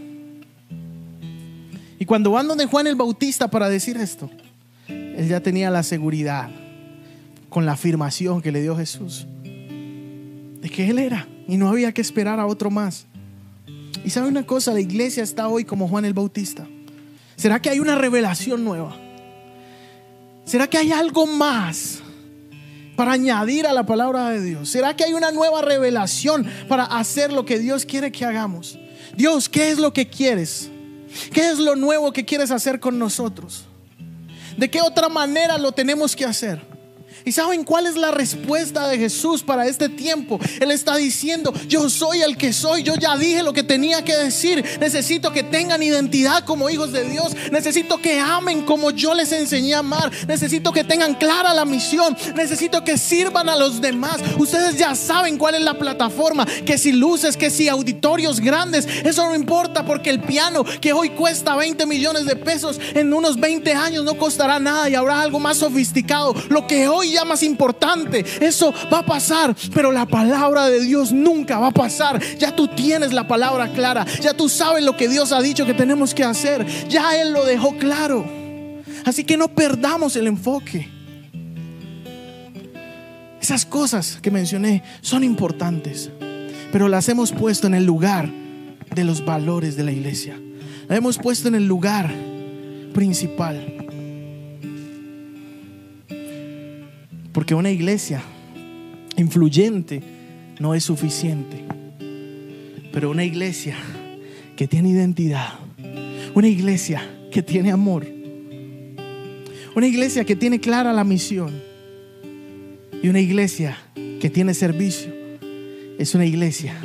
Y 1.99 2.05
cuando 2.05 2.31
van 2.31 2.47
donde 2.47 2.65
Juan 2.65 2.87
el 2.87 2.95
Bautista 2.95 3.49
para 3.49 3.69
decir 3.69 3.97
esto, 3.97 4.29
él 4.87 5.27
ya 5.27 5.39
tenía 5.41 5.69
la 5.69 5.83
seguridad 5.83 6.49
con 7.49 7.65
la 7.65 7.73
afirmación 7.73 8.41
que 8.41 8.51
le 8.51 8.61
dio 8.61 8.75
Jesús 8.75 9.27
de 10.63 10.69
que 10.69 10.89
él 10.89 10.97
era 10.97 11.27
y 11.45 11.57
no 11.57 11.67
había 11.67 11.91
que 11.91 12.01
esperar 12.01 12.39
a 12.39 12.45
otro 12.45 12.71
más. 12.71 13.05
Y 14.05 14.09
sabe 14.09 14.29
una 14.29 14.45
cosa, 14.45 14.73
la 14.73 14.79
iglesia 14.79 15.21
está 15.21 15.49
hoy 15.49 15.65
como 15.65 15.89
Juan 15.89 16.05
el 16.05 16.13
Bautista. 16.13 16.65
¿Será 17.35 17.61
que 17.61 17.69
hay 17.69 17.81
una 17.81 17.95
revelación 17.95 18.63
nueva? 18.63 18.95
¿Será 20.45 20.67
que 20.67 20.77
hay 20.77 20.93
algo 20.93 21.27
más 21.27 22.01
para 22.95 23.13
añadir 23.13 23.67
a 23.67 23.73
la 23.73 23.85
palabra 23.85 24.29
de 24.29 24.41
Dios? 24.41 24.69
¿Será 24.69 24.95
que 24.95 25.03
hay 25.03 25.13
una 25.13 25.31
nueva 25.31 25.61
revelación 25.61 26.45
para 26.67 26.83
hacer 26.83 27.31
lo 27.31 27.45
que 27.45 27.59
Dios 27.59 27.85
quiere 27.85 28.11
que 28.11 28.25
hagamos? 28.25 28.77
Dios, 29.15 29.49
¿qué 29.49 29.69
es 29.71 29.79
lo 29.79 29.93
que 29.93 30.07
quieres? 30.07 30.69
¿Qué 31.31 31.49
es 31.49 31.59
lo 31.59 31.75
nuevo 31.75 32.11
que 32.11 32.25
quieres 32.25 32.51
hacer 32.51 32.79
con 32.79 32.97
nosotros? 32.97 33.65
¿De 34.57 34.69
qué 34.69 34.81
otra 34.81 35.09
manera 35.09 35.57
lo 35.57 35.71
tenemos 35.71 36.15
que 36.15 36.25
hacer? 36.25 36.72
¿Y 37.25 37.31
saben 37.31 37.63
cuál 37.63 37.87
es 37.87 37.95
la 37.95 38.11
respuesta 38.11 38.87
de 38.87 38.97
Jesús 38.97 39.43
para 39.43 39.67
este 39.67 39.89
tiempo? 39.89 40.39
Él 40.59 40.71
está 40.71 40.95
diciendo, 40.97 41.53
yo 41.67 41.89
soy 41.89 42.21
el 42.21 42.37
que 42.37 42.51
soy, 42.51 42.83
yo 42.83 42.95
ya 42.95 43.15
dije 43.17 43.43
lo 43.43 43.53
que 43.53 43.63
tenía 43.63 44.03
que 44.03 44.15
decir. 44.15 44.63
Necesito 44.79 45.31
que 45.31 45.43
tengan 45.43 45.81
identidad 45.81 46.43
como 46.43 46.69
hijos 46.69 46.91
de 46.91 47.07
Dios. 47.09 47.33
Necesito 47.51 47.99
que 47.99 48.19
amen 48.19 48.63
como 48.63 48.91
yo 48.91 49.13
les 49.13 49.31
enseñé 49.31 49.73
a 49.75 49.79
amar. 49.79 50.11
Necesito 50.27 50.71
que 50.73 50.83
tengan 50.83 51.15
clara 51.15 51.53
la 51.53 51.65
misión. 51.65 52.15
Necesito 52.35 52.83
que 52.83 52.97
sirvan 52.97 53.47
a 53.47 53.55
los 53.55 53.79
demás. 53.79 54.17
Ustedes 54.37 54.77
ya 54.77 54.95
saben 54.95 55.37
cuál 55.37 55.55
es 55.55 55.61
la 55.61 55.75
plataforma. 55.75 56.45
Que 56.65 56.77
si 56.77 56.91
luces, 56.91 57.37
que 57.37 57.49
si 57.49 57.69
auditorios 57.69 58.39
grandes. 58.39 58.85
Eso 58.85 59.25
no 59.25 59.35
importa 59.35 59.85
porque 59.85 60.09
el 60.09 60.21
piano 60.21 60.65
que 60.81 60.91
hoy 60.91 61.11
cuesta 61.11 61.55
20 61.55 61.85
millones 61.85 62.25
de 62.25 62.35
pesos, 62.35 62.79
en 62.93 63.13
unos 63.13 63.39
20 63.39 63.73
años 63.73 64.03
no 64.03 64.17
costará 64.17 64.59
nada 64.59 64.89
y 64.89 64.95
habrá 64.95 65.21
algo 65.21 65.39
más 65.39 65.57
sofisticado. 65.57 66.35
Lo 66.49 66.67
que 66.67 66.87
hoy 66.87 67.12
más 67.23 67.43
importante. 67.43 68.25
Eso 68.41 68.73
va 68.91 68.99
a 68.99 69.05
pasar, 69.05 69.55
pero 69.73 69.91
la 69.91 70.05
palabra 70.05 70.69
de 70.69 70.81
Dios 70.81 71.11
nunca 71.11 71.59
va 71.59 71.67
a 71.67 71.71
pasar. 71.71 72.21
Ya 72.37 72.55
tú 72.55 72.67
tienes 72.67 73.13
la 73.13 73.27
palabra 73.27 73.71
clara, 73.71 74.05
ya 74.21 74.33
tú 74.33 74.49
sabes 74.49 74.83
lo 74.83 74.97
que 74.97 75.07
Dios 75.07 75.31
ha 75.31 75.41
dicho 75.41 75.65
que 75.65 75.73
tenemos 75.73 76.13
que 76.13 76.23
hacer. 76.23 76.65
Ya 76.89 77.21
Él 77.21 77.31
lo 77.33 77.45
dejó 77.45 77.77
claro. 77.77 78.25
Así 79.05 79.23
que 79.23 79.37
no 79.37 79.47
perdamos 79.49 80.15
el 80.15 80.27
enfoque. 80.27 80.89
Esas 83.41 83.65
cosas 83.65 84.19
que 84.21 84.31
mencioné 84.31 84.83
son 85.01 85.23
importantes, 85.23 86.09
pero 86.71 86.87
las 86.87 87.09
hemos 87.09 87.33
puesto 87.33 87.67
en 87.67 87.73
el 87.73 87.85
lugar 87.85 88.29
de 88.95 89.03
los 89.03 89.25
valores 89.25 89.75
de 89.75 89.83
la 89.83 89.91
iglesia. 89.91 90.39
Las 90.87 90.97
hemos 90.97 91.17
puesto 91.17 91.49
en 91.49 91.55
el 91.55 91.67
lugar 91.67 92.13
principal. 92.93 93.82
Porque 97.33 97.55
una 97.55 97.71
iglesia 97.71 98.21
influyente 99.17 100.01
no 100.59 100.73
es 100.75 100.83
suficiente. 100.83 101.65
Pero 102.91 103.09
una 103.09 103.25
iglesia 103.25 103.75
que 104.55 104.67
tiene 104.67 104.89
identidad, 104.89 105.53
una 106.35 106.47
iglesia 106.47 107.01
que 107.31 107.41
tiene 107.41 107.71
amor, 107.71 108.05
una 109.75 109.87
iglesia 109.87 110.23
que 110.23 110.35
tiene 110.35 110.59
clara 110.59 110.93
la 110.93 111.03
misión 111.03 111.51
y 113.01 113.09
una 113.09 113.19
iglesia 113.19 113.77
que 113.95 114.29
tiene 114.29 114.53
servicio, 114.53 115.11
es 115.97 116.13
una 116.13 116.25
iglesia 116.25 116.75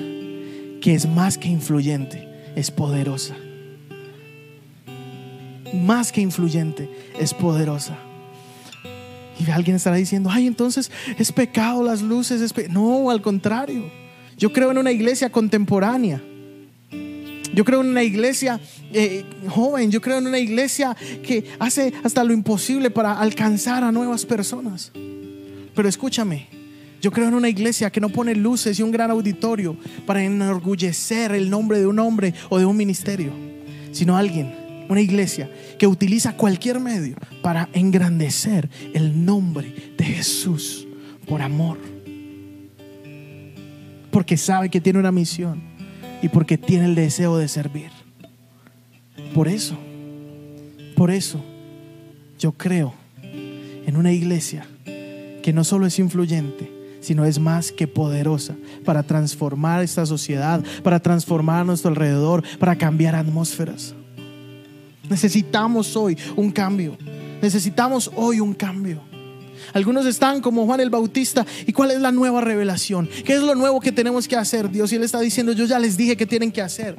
que 0.80 0.94
es 0.94 1.06
más 1.06 1.36
que 1.36 1.48
influyente, 1.48 2.26
es 2.56 2.70
poderosa. 2.70 3.36
Más 5.74 6.10
que 6.12 6.22
influyente, 6.22 6.88
es 7.20 7.34
poderosa. 7.34 7.98
Y 9.38 9.50
alguien 9.50 9.76
estará 9.76 9.96
diciendo, 9.96 10.30
ay, 10.32 10.46
entonces 10.46 10.90
es 11.18 11.32
pecado 11.32 11.82
las 11.82 12.02
luces. 12.02 12.52
no, 12.70 13.10
al 13.10 13.22
contrario. 13.22 13.90
Yo 14.36 14.52
creo 14.52 14.70
en 14.70 14.78
una 14.78 14.92
iglesia 14.92 15.30
contemporánea. 15.30 16.22
Yo 17.54 17.64
creo 17.64 17.80
en 17.80 17.88
una 17.88 18.02
iglesia 18.02 18.60
eh, 18.92 19.24
joven. 19.48 19.90
Yo 19.90 20.00
creo 20.00 20.18
en 20.18 20.26
una 20.26 20.38
iglesia 20.38 20.96
que 21.22 21.44
hace 21.58 21.92
hasta 22.02 22.24
lo 22.24 22.32
imposible 22.32 22.90
para 22.90 23.18
alcanzar 23.18 23.84
a 23.84 23.92
nuevas 23.92 24.26
personas. 24.26 24.92
Pero 25.74 25.88
escúchame, 25.88 26.48
yo 27.00 27.12
creo 27.12 27.28
en 27.28 27.34
una 27.34 27.48
iglesia 27.48 27.90
que 27.90 28.00
no 28.00 28.08
pone 28.08 28.34
luces 28.34 28.78
y 28.78 28.82
un 28.82 28.90
gran 28.90 29.10
auditorio 29.10 29.76
para 30.06 30.22
enorgullecer 30.22 31.32
el 31.32 31.48
nombre 31.48 31.78
de 31.78 31.86
un 31.86 31.98
hombre 32.00 32.34
o 32.48 32.58
de 32.58 32.64
un 32.64 32.76
ministerio, 32.76 33.32
sino 33.92 34.16
alguien 34.16 34.57
una 34.88 35.00
iglesia 35.00 35.50
que 35.78 35.86
utiliza 35.86 36.36
cualquier 36.36 36.80
medio 36.80 37.16
para 37.42 37.68
engrandecer 37.72 38.68
el 38.94 39.24
nombre 39.24 39.94
de 39.96 40.04
Jesús 40.04 40.86
por 41.26 41.42
amor. 41.42 41.78
Porque 44.10 44.36
sabe 44.36 44.70
que 44.70 44.80
tiene 44.80 44.98
una 44.98 45.12
misión 45.12 45.62
y 46.22 46.28
porque 46.28 46.58
tiene 46.58 46.86
el 46.86 46.94
deseo 46.94 47.36
de 47.36 47.48
servir. 47.48 47.90
Por 49.34 49.48
eso, 49.48 49.78
por 50.96 51.10
eso 51.10 51.44
yo 52.38 52.52
creo 52.52 52.94
en 53.22 53.96
una 53.96 54.12
iglesia 54.12 54.66
que 55.42 55.52
no 55.52 55.64
solo 55.64 55.86
es 55.86 55.98
influyente, 55.98 56.72
sino 57.00 57.24
es 57.24 57.38
más 57.38 57.72
que 57.72 57.86
poderosa 57.86 58.56
para 58.84 59.02
transformar 59.02 59.82
esta 59.82 60.04
sociedad, 60.06 60.62
para 60.82 61.00
transformar 61.00 61.60
a 61.60 61.64
nuestro 61.64 61.90
alrededor, 61.90 62.42
para 62.58 62.76
cambiar 62.76 63.14
atmósferas. 63.14 63.94
Necesitamos 65.08 65.96
hoy 65.96 66.16
un 66.36 66.50
cambio. 66.50 66.96
Necesitamos 67.40 68.10
hoy 68.14 68.40
un 68.40 68.54
cambio. 68.54 69.02
Algunos 69.72 70.06
están 70.06 70.40
como 70.40 70.66
Juan 70.66 70.80
el 70.80 70.90
Bautista. 70.90 71.46
¿Y 71.66 71.72
cuál 71.72 71.90
es 71.90 72.00
la 72.00 72.12
nueva 72.12 72.40
revelación? 72.40 73.08
¿Qué 73.24 73.34
es 73.34 73.42
lo 73.42 73.54
nuevo 73.54 73.80
que 73.80 73.92
tenemos 73.92 74.26
que 74.28 74.36
hacer? 74.36 74.70
Dios 74.70 74.92
y 74.92 74.96
Él 74.96 75.02
está 75.02 75.20
diciendo, 75.20 75.52
yo 75.52 75.64
ya 75.64 75.78
les 75.78 75.96
dije 75.96 76.16
que 76.16 76.26
tienen 76.26 76.52
que 76.52 76.62
hacer. 76.62 76.96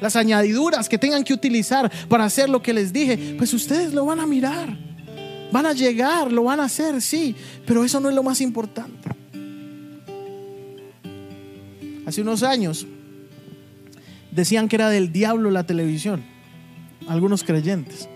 Las 0.00 0.16
añadiduras 0.16 0.88
que 0.88 0.98
tengan 0.98 1.24
que 1.24 1.32
utilizar 1.32 1.90
para 2.08 2.24
hacer 2.24 2.48
lo 2.48 2.62
que 2.62 2.72
les 2.72 2.92
dije, 2.92 3.36
pues 3.38 3.54
ustedes 3.54 3.94
lo 3.94 4.04
van 4.04 4.20
a 4.20 4.26
mirar. 4.26 4.76
Van 5.50 5.66
a 5.66 5.72
llegar, 5.72 6.32
lo 6.32 6.44
van 6.44 6.60
a 6.60 6.64
hacer, 6.64 7.00
sí, 7.00 7.34
pero 7.64 7.84
eso 7.84 8.00
no 8.00 8.08
es 8.08 8.14
lo 8.14 8.22
más 8.22 8.40
importante. 8.40 9.08
Hace 12.06 12.20
unos 12.20 12.42
años 12.42 12.86
decían 14.30 14.68
que 14.68 14.76
era 14.76 14.90
del 14.90 15.12
diablo 15.12 15.50
la 15.50 15.64
televisión, 15.64 16.24
algunos 17.08 17.44
creyentes. 17.44 18.08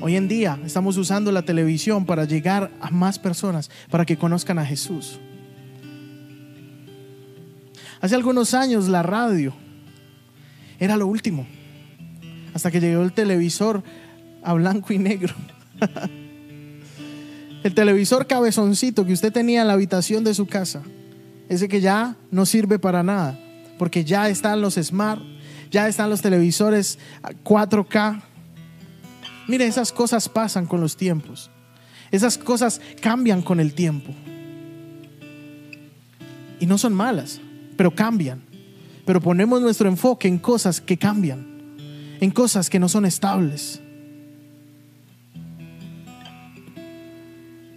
Hoy 0.00 0.16
en 0.16 0.28
día 0.28 0.58
estamos 0.64 0.96
usando 0.96 1.32
la 1.32 1.42
televisión 1.42 2.06
para 2.06 2.24
llegar 2.24 2.70
a 2.80 2.90
más 2.90 3.18
personas, 3.18 3.70
para 3.90 4.04
que 4.04 4.16
conozcan 4.16 4.58
a 4.58 4.64
Jesús. 4.64 5.18
Hace 8.00 8.14
algunos 8.14 8.54
años 8.54 8.88
la 8.88 9.02
radio 9.02 9.52
era 10.78 10.96
lo 10.96 11.08
último, 11.08 11.46
hasta 12.54 12.70
que 12.70 12.80
llegó 12.80 13.02
el 13.02 13.12
televisor 13.12 13.82
a 14.44 14.52
blanco 14.52 14.92
y 14.92 14.98
negro. 14.98 15.34
el 17.64 17.74
televisor 17.74 18.28
cabezoncito 18.28 19.04
que 19.04 19.12
usted 19.12 19.32
tenía 19.32 19.62
en 19.62 19.66
la 19.66 19.72
habitación 19.72 20.22
de 20.22 20.34
su 20.34 20.46
casa, 20.46 20.82
ese 21.48 21.68
que 21.68 21.80
ya 21.80 22.14
no 22.30 22.46
sirve 22.46 22.78
para 22.78 23.02
nada, 23.02 23.36
porque 23.78 24.04
ya 24.04 24.28
están 24.28 24.60
los 24.60 24.74
smart, 24.74 25.20
ya 25.70 25.88
están 25.88 26.10
los 26.10 26.22
televisores 26.22 26.98
4K, 27.44 28.22
Mire, 29.48 29.66
esas 29.66 29.92
cosas 29.92 30.28
pasan 30.28 30.66
con 30.66 30.82
los 30.82 30.96
tiempos. 30.96 31.50
Esas 32.10 32.36
cosas 32.36 32.80
cambian 33.00 33.40
con 33.40 33.60
el 33.60 33.72
tiempo. 33.72 34.14
Y 36.60 36.66
no 36.66 36.76
son 36.76 36.92
malas, 36.92 37.40
pero 37.76 37.94
cambian. 37.94 38.42
Pero 39.06 39.22
ponemos 39.22 39.62
nuestro 39.62 39.88
enfoque 39.88 40.28
en 40.28 40.38
cosas 40.38 40.82
que 40.82 40.98
cambian, 40.98 41.46
en 42.20 42.30
cosas 42.30 42.68
que 42.68 42.78
no 42.78 42.90
son 42.90 43.06
estables. 43.06 43.80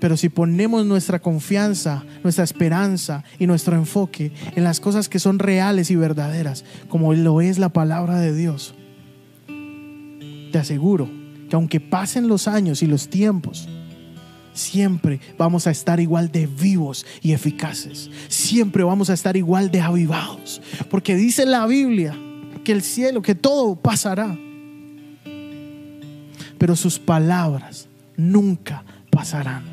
Pero 0.02 0.18
si 0.18 0.30
ponemos 0.30 0.84
nuestra 0.84 1.20
confianza, 1.20 2.04
nuestra 2.24 2.44
esperanza 2.44 3.24
y 3.38 3.46
nuestro 3.46 3.76
enfoque 3.76 4.32
en 4.56 4.64
las 4.64 4.80
cosas 4.80 5.08
que 5.08 5.20
son 5.20 5.38
reales 5.38 5.92
y 5.92 5.96
verdaderas, 5.96 6.66
como 6.90 7.14
lo 7.14 7.40
es 7.40 7.60
la 7.60 7.70
palabra 7.70 8.20
de 8.20 8.36
Dios, 8.36 8.74
te 10.52 10.58
aseguro 10.58 11.08
que 11.48 11.56
aunque 11.56 11.80
pasen 11.80 12.28
los 12.28 12.48
años 12.48 12.82
y 12.82 12.88
los 12.88 13.10
tiempos, 13.12 13.70
siempre 14.54 15.20
vamos 15.38 15.68
a 15.68 15.72
estar 15.72 16.00
igual 16.00 16.32
de 16.32 16.48
vivos 16.48 17.06
y 17.22 17.34
eficaces. 17.34 18.10
Siempre 18.28 18.84
vamos 18.84 19.12
a 19.12 19.14
estar 19.14 19.38
igual 19.38 19.70
de 19.70 19.82
avivados. 19.82 20.64
Porque 20.90 21.16
dice 21.16 21.46
la 21.46 21.68
Biblia 21.68 22.18
que 22.64 22.72
el 22.72 22.82
cielo, 22.82 23.22
que 23.22 23.36
todo 23.36 23.76
pasará. 23.76 24.36
Pero 26.58 26.76
sus 26.76 26.98
palabras 26.98 27.88
nunca 28.18 28.84
pasarán. 29.12 29.71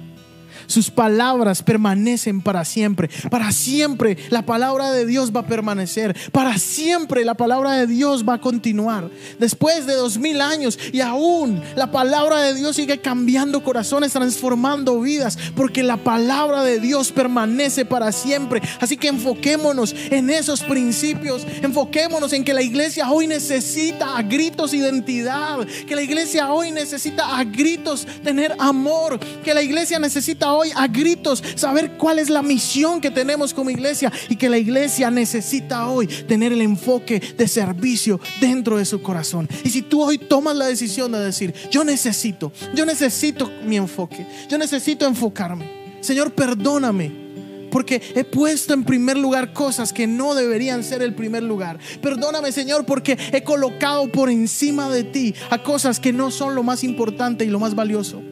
Sus 0.69 0.91
palabras 0.91 1.63
permanecen 1.63 2.43
para 2.43 2.63
siempre. 2.63 3.09
Para 3.31 3.53
siempre 3.53 4.19
la 4.29 4.43
palabra 4.43 4.93
de 4.93 5.07
Dios 5.07 5.35
va 5.35 5.41
a 5.41 5.47
permanecer. 5.47 6.15
Para 6.31 6.59
siempre 6.59 7.25
la 7.25 7.35
palabra 7.35 7.73
de 7.73 7.87
Dios 7.87 8.29
va 8.29 8.35
a 8.35 8.41
continuar. 8.41 9.11
Después 9.39 9.87
de 9.87 9.95
dos 9.95 10.19
mil 10.19 10.43
años 10.43 10.79
y 10.93 11.01
aún 11.01 11.63
la 11.75 11.91
palabra 11.91 12.43
de 12.43 12.55
Dios 12.55 12.77
sigue 12.77 13.01
cambiando 13.01 13.65
corazones, 13.65 14.13
transformando 14.13 15.01
vidas. 15.01 15.39
Porque 15.57 15.83
la 15.83 15.97
palabra 15.97 16.63
de 16.63 16.81
Dios 16.81 17.13
permanece 17.13 17.87
para 17.87 18.13
siempre. 18.13 18.61
Así 18.79 18.99
que 18.99 19.09
enfoquémonos 19.09 19.95
en 20.11 20.29
esos 20.29 20.63
principios. 20.63 21.47
Enfoquémonos 21.63 22.35
en 22.35 22.45
que 22.45 22.53
la 22.53 22.63
iglesia 22.63 23.11
hoy 23.11 23.27
necesita 23.27 24.19
a 24.19 24.23
gritos 24.23 24.75
identidad. 24.75 25.67
Que 25.87 25.97
la 25.97 26.03
iglesia 26.03 26.53
hoy 26.53 26.73
necesita 26.73 27.39
a 27.39 27.45
gritos 27.45 28.07
tener 28.23 28.55
amor. 28.59 29.19
Que 29.43 29.55
la 29.55 29.63
iglesia 29.63 29.99
necesita 29.99 30.58
hoy 30.59 30.71
a 30.75 30.89
gritos 30.89 31.43
saber 31.55 31.97
cuál 31.97 32.19
es 32.19 32.31
la 32.31 32.43
misión 32.43 33.01
que 33.01 33.11
tenemos 33.11 33.55
como 33.55 33.71
iglesia 33.71 34.13
y 34.29 34.37
que 34.37 34.49
la 34.49 34.59
iglesia 34.59 35.11
necesita 35.11 35.89
hoy 35.89 36.07
tener 36.07 36.53
el 36.53 36.63
enfoque 36.63 37.21
de 37.21 37.49
servicio 37.49 38.21
dentro 38.41 38.77
de 38.77 38.85
su 38.85 39.03
corazón. 39.03 39.49
Y 39.65 39.71
si 39.71 39.83
tú 39.83 40.03
hoy 40.03 40.19
tomas 40.19 40.57
la 40.57 40.67
decisión 40.67 41.13
de 41.13 41.21
decir, 41.21 41.55
yo 41.71 41.85
necesito, 41.85 42.53
yo 42.75 42.85
necesito 42.85 43.51
mi 43.65 43.77
enfoque, 43.77 44.27
yo 44.49 44.59
necesito 44.59 45.07
enfocarme. 45.07 45.79
Señor, 46.01 46.33
perdóname 46.33 47.29
porque 47.71 48.01
he 48.15 48.25
puesto 48.25 48.75
en 48.75 48.85
primer 48.85 49.17
lugar 49.17 49.53
cosas 49.53 49.93
que 49.93 50.07
no 50.07 50.35
deberían 50.35 50.83
ser 50.83 51.03
el 51.03 51.15
primer 51.15 51.43
lugar. 51.43 51.79
Perdóname, 52.01 52.53
Señor, 52.53 52.87
porque 52.87 53.19
he 53.33 53.43
colocado 53.43 54.11
por 54.11 54.31
encima 54.31 54.91
de 54.91 55.05
ti 55.05 55.35
a 55.51 55.63
cosas 55.63 56.01
que 56.01 56.13
no 56.13 56.31
son 56.31 56.55
lo 56.55 56.63
más 56.63 56.85
importante 56.85 57.45
y 57.45 57.49
lo 57.49 57.59
más 57.59 57.75
valioso. 57.75 58.23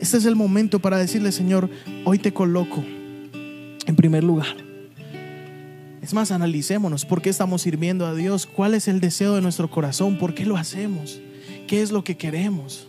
Este 0.00 0.18
es 0.18 0.26
el 0.26 0.36
momento 0.36 0.78
para 0.80 0.98
decirle, 0.98 1.32
Señor, 1.32 1.70
hoy 2.04 2.18
te 2.18 2.32
coloco 2.32 2.84
en 3.86 3.96
primer 3.96 4.24
lugar. 4.24 4.56
Es 6.02 6.12
más, 6.14 6.30
analicémonos 6.30 7.04
por 7.04 7.22
qué 7.22 7.30
estamos 7.30 7.62
sirviendo 7.62 8.06
a 8.06 8.14
Dios, 8.14 8.46
cuál 8.46 8.74
es 8.74 8.88
el 8.88 9.00
deseo 9.00 9.34
de 9.34 9.42
nuestro 9.42 9.70
corazón, 9.70 10.18
por 10.18 10.34
qué 10.34 10.44
lo 10.44 10.56
hacemos, 10.56 11.20
qué 11.66 11.82
es 11.82 11.90
lo 11.90 12.04
que 12.04 12.16
queremos. 12.16 12.86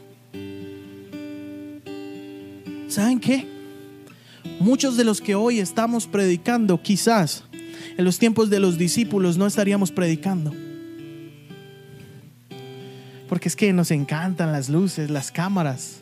¿Saben 2.87 3.19
qué? 3.19 3.47
Muchos 4.59 4.97
de 4.97 5.03
los 5.03 5.21
que 5.21 5.35
hoy 5.35 5.59
estamos 5.59 6.07
predicando, 6.07 6.81
quizás 6.81 7.43
en 7.97 8.05
los 8.05 8.19
tiempos 8.19 8.49
de 8.49 8.59
los 8.59 8.77
discípulos 8.77 9.37
no 9.37 9.47
estaríamos 9.47 9.91
predicando. 9.91 10.53
Porque 13.27 13.47
es 13.47 13.55
que 13.55 13.73
nos 13.73 13.91
encantan 13.91 14.51
las 14.51 14.69
luces, 14.69 15.09
las 15.09 15.31
cámaras 15.31 16.01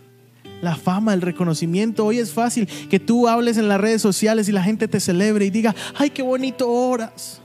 la 0.65 0.75
fama, 0.75 1.13
el 1.13 1.21
reconocimiento. 1.21 2.05
Hoy 2.05 2.17
es 2.17 2.33
fácil 2.33 2.67
que 2.89 2.99
tú 2.99 3.27
hables 3.27 3.57
en 3.57 3.69
las 3.69 3.79
redes 3.79 4.01
sociales 4.01 4.49
y 4.49 4.51
la 4.51 4.63
gente 4.63 4.87
te 4.87 4.99
celebre 4.99 5.45
y 5.45 5.51
diga, 5.51 5.73
ay, 5.95 6.09
qué 6.09 6.23
bonito 6.23 6.69
oras. 6.69 7.39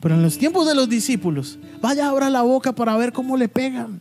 Pero 0.00 0.16
en 0.16 0.22
los 0.22 0.36
tiempos 0.36 0.66
de 0.66 0.74
los 0.74 0.88
discípulos, 0.88 1.58
vaya 1.80 2.08
abra 2.08 2.28
la 2.28 2.42
boca 2.42 2.72
para 2.74 2.96
ver 2.96 3.12
cómo 3.12 3.36
le 3.36 3.48
pegan. 3.48 4.00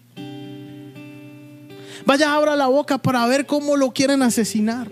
Vaya 2.06 2.34
abra 2.34 2.56
la 2.56 2.68
boca 2.68 2.98
para 2.98 3.26
ver 3.28 3.46
cómo 3.46 3.76
lo 3.76 3.92
quieren 3.92 4.24
asesinar. 4.24 4.90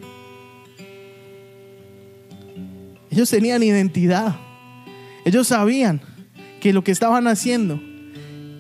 Ellos 3.10 3.30
tenían 3.30 3.64
identidad. 3.64 4.36
Ellos 5.26 5.48
sabían 5.48 6.00
que 6.60 6.74
lo 6.74 6.84
que 6.84 6.92
estaban 6.92 7.28
haciendo 7.28 7.80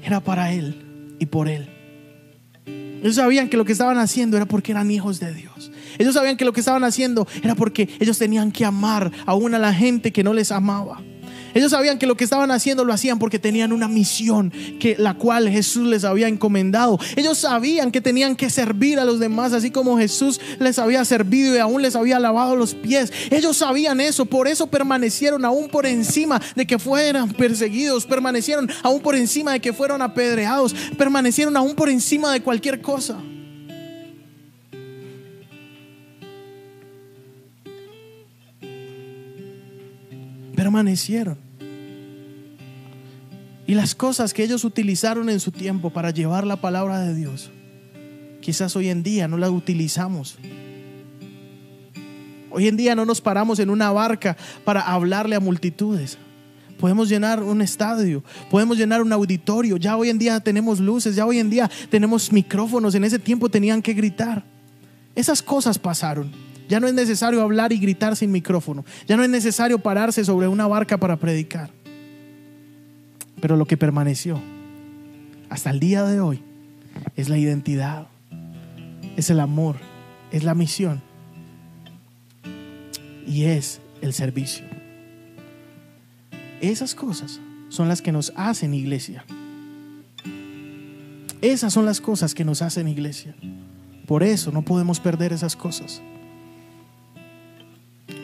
era 0.04 0.22
para 0.22 0.52
Él 0.52 1.16
y 1.20 1.28
por 1.28 1.50
Él. 1.50 1.75
Ellos 3.06 3.18
sabían 3.18 3.50
que 3.50 3.58
lo 3.58 3.66
que 3.66 3.74
estaban 3.74 4.00
haciendo 4.00 4.36
era 4.36 4.48
porque 4.48 4.72
eran 4.72 4.90
hijos 4.90 5.20
de 5.20 5.32
Dios. 5.32 5.72
Ellos 6.00 6.16
sabían 6.16 6.38
que 6.38 6.44
lo 6.44 6.54
que 6.54 6.62
estaban 6.62 6.84
haciendo 6.84 7.28
era 7.44 7.54
porque 7.54 7.88
ellos 8.00 8.18
tenían 8.18 8.52
que 8.52 8.66
amar 8.66 9.12
aún 9.28 9.54
a 9.54 9.60
la 9.60 9.72
gente 9.76 10.12
que 10.12 10.24
no 10.24 10.34
les 10.34 10.52
amaba. 10.52 11.04
Ellos 11.56 11.72
sabían 11.72 11.98
que 11.98 12.06
lo 12.06 12.16
que 12.16 12.26
estaban 12.26 12.52
haciendo 12.52 12.84
lo 12.84 12.92
hacían 12.92 13.18
porque 13.18 13.40
tenían 13.40 13.72
una 13.72 13.88
misión 13.88 14.52
que 14.78 14.98
la 15.00 15.14
cual 15.14 15.50
Jesús 15.50 15.88
les 15.88 16.04
había 16.04 16.28
encomendado. 16.28 17.00
Ellos 17.16 17.38
sabían 17.38 17.92
que 17.92 18.02
tenían 18.02 18.36
que 18.36 18.50
servir 18.50 19.00
a 19.00 19.06
los 19.06 19.20
demás 19.20 19.54
así 19.54 19.72
como 19.72 19.98
Jesús 19.98 20.42
les 20.60 20.78
había 20.78 21.06
servido 21.06 21.56
y 21.56 21.60
aún 21.60 21.82
les 21.82 21.96
había 21.96 22.20
lavado 22.20 22.58
los 22.58 22.76
pies. 22.76 23.14
Ellos 23.32 23.56
sabían 23.56 24.02
eso, 24.02 24.26
por 24.26 24.50
eso 24.50 24.68
permanecieron 24.68 25.46
aún 25.46 25.70
por 25.70 25.86
encima 25.86 26.42
de 26.58 26.68
que 26.68 26.78
fueran 26.78 27.32
perseguidos, 27.32 28.06
permanecieron 28.06 28.70
aún 28.84 29.00
por 29.00 29.16
encima 29.16 29.54
de 29.54 29.62
que 29.62 29.72
fueron 29.72 30.02
apedreados, 30.02 30.76
permanecieron 30.98 31.56
aún 31.56 31.74
por 31.74 31.90
encima 31.90 32.34
de 32.34 32.42
cualquier 32.42 32.82
cosa. 32.82 33.18
permanecieron. 40.56 41.45
Y 43.68 43.74
las 43.74 43.96
cosas 43.96 44.34
que 44.34 44.44
ellos 44.44 44.64
utilizaron 44.64 45.30
en 45.30 45.40
su 45.40 45.52
tiempo 45.52 45.90
para 45.90 46.12
llevar 46.12 46.46
la 46.46 46.58
palabra 46.58 47.00
de 47.00 47.16
Dios, 47.16 47.52
quizás 48.42 48.76
hoy 48.76 48.90
en 48.90 49.02
día 49.02 49.28
no 49.28 49.38
las 49.38 49.50
utilizamos. 49.50 50.38
Hoy 52.52 52.68
en 52.68 52.78
día 52.78 52.96
no 52.96 53.06
nos 53.06 53.22
paramos 53.22 53.60
en 53.60 53.70
una 53.70 53.92
barca 53.92 54.38
para 54.64 54.82
hablarle 54.82 55.36
a 55.36 55.40
multitudes. 55.40 56.18
Podemos 56.80 57.10
llenar 57.10 57.42
un 57.42 57.62
estadio, 57.62 58.24
podemos 58.52 58.78
llenar 58.78 59.02
un 59.02 59.12
auditorio. 59.12 59.78
Ya 59.78 59.98
hoy 59.98 60.10
en 60.10 60.18
día 60.18 60.40
tenemos 60.40 60.80
luces, 60.80 61.16
ya 61.16 61.26
hoy 61.26 61.40
en 61.40 61.50
día 61.50 61.70
tenemos 61.90 62.32
micrófonos. 62.32 62.96
En 62.96 63.04
ese 63.04 63.18
tiempo 63.18 63.50
tenían 63.50 63.82
que 63.82 63.94
gritar. 63.94 64.44
Esas 65.16 65.42
cosas 65.42 65.80
pasaron. 65.80 66.32
Ya 66.68 66.80
no 66.80 66.88
es 66.88 66.94
necesario 66.94 67.42
hablar 67.42 67.72
y 67.72 67.78
gritar 67.78 68.16
sin 68.16 68.32
micrófono. 68.32 68.86
Ya 69.08 69.18
no 69.18 69.24
es 69.24 69.30
necesario 69.30 69.80
pararse 69.80 70.24
sobre 70.24 70.48
una 70.48 70.68
barca 70.68 70.98
para 70.98 71.18
predicar. 71.18 71.72
Pero 73.42 73.56
lo 73.58 73.66
que 73.66 73.78
permaneció 73.78 74.40
hasta 75.50 75.70
el 75.70 75.80
día 75.80 76.04
de 76.04 76.20
hoy 76.20 76.42
es 77.16 77.30
la 77.30 77.38
identidad. 77.38 78.08
es 79.18 79.30
el 79.30 79.40
amor, 79.40 79.78
es 80.32 80.44
la 80.44 80.56
misión 80.56 81.02
y 83.26 83.44
es 83.44 83.80
el 84.02 84.14
servicio. 84.14 84.66
Esas 86.62 86.96
cosas 86.96 87.40
son 87.70 87.88
las 87.88 88.02
que 88.02 88.12
nos 88.12 88.34
hacen 88.36 88.74
iglesia. 88.74 89.26
Esas 91.42 91.74
son 91.74 91.86
las 91.86 92.02
cosas 92.02 92.34
que 92.34 92.46
nos 92.46 92.62
hacen 92.62 92.88
iglesia. 92.88 93.36
Por 94.08 94.24
eso 94.24 94.52
no 94.52 94.64
podemos 94.64 95.00
perder 95.00 95.34
esas 95.34 95.56
cosas. 95.56 96.02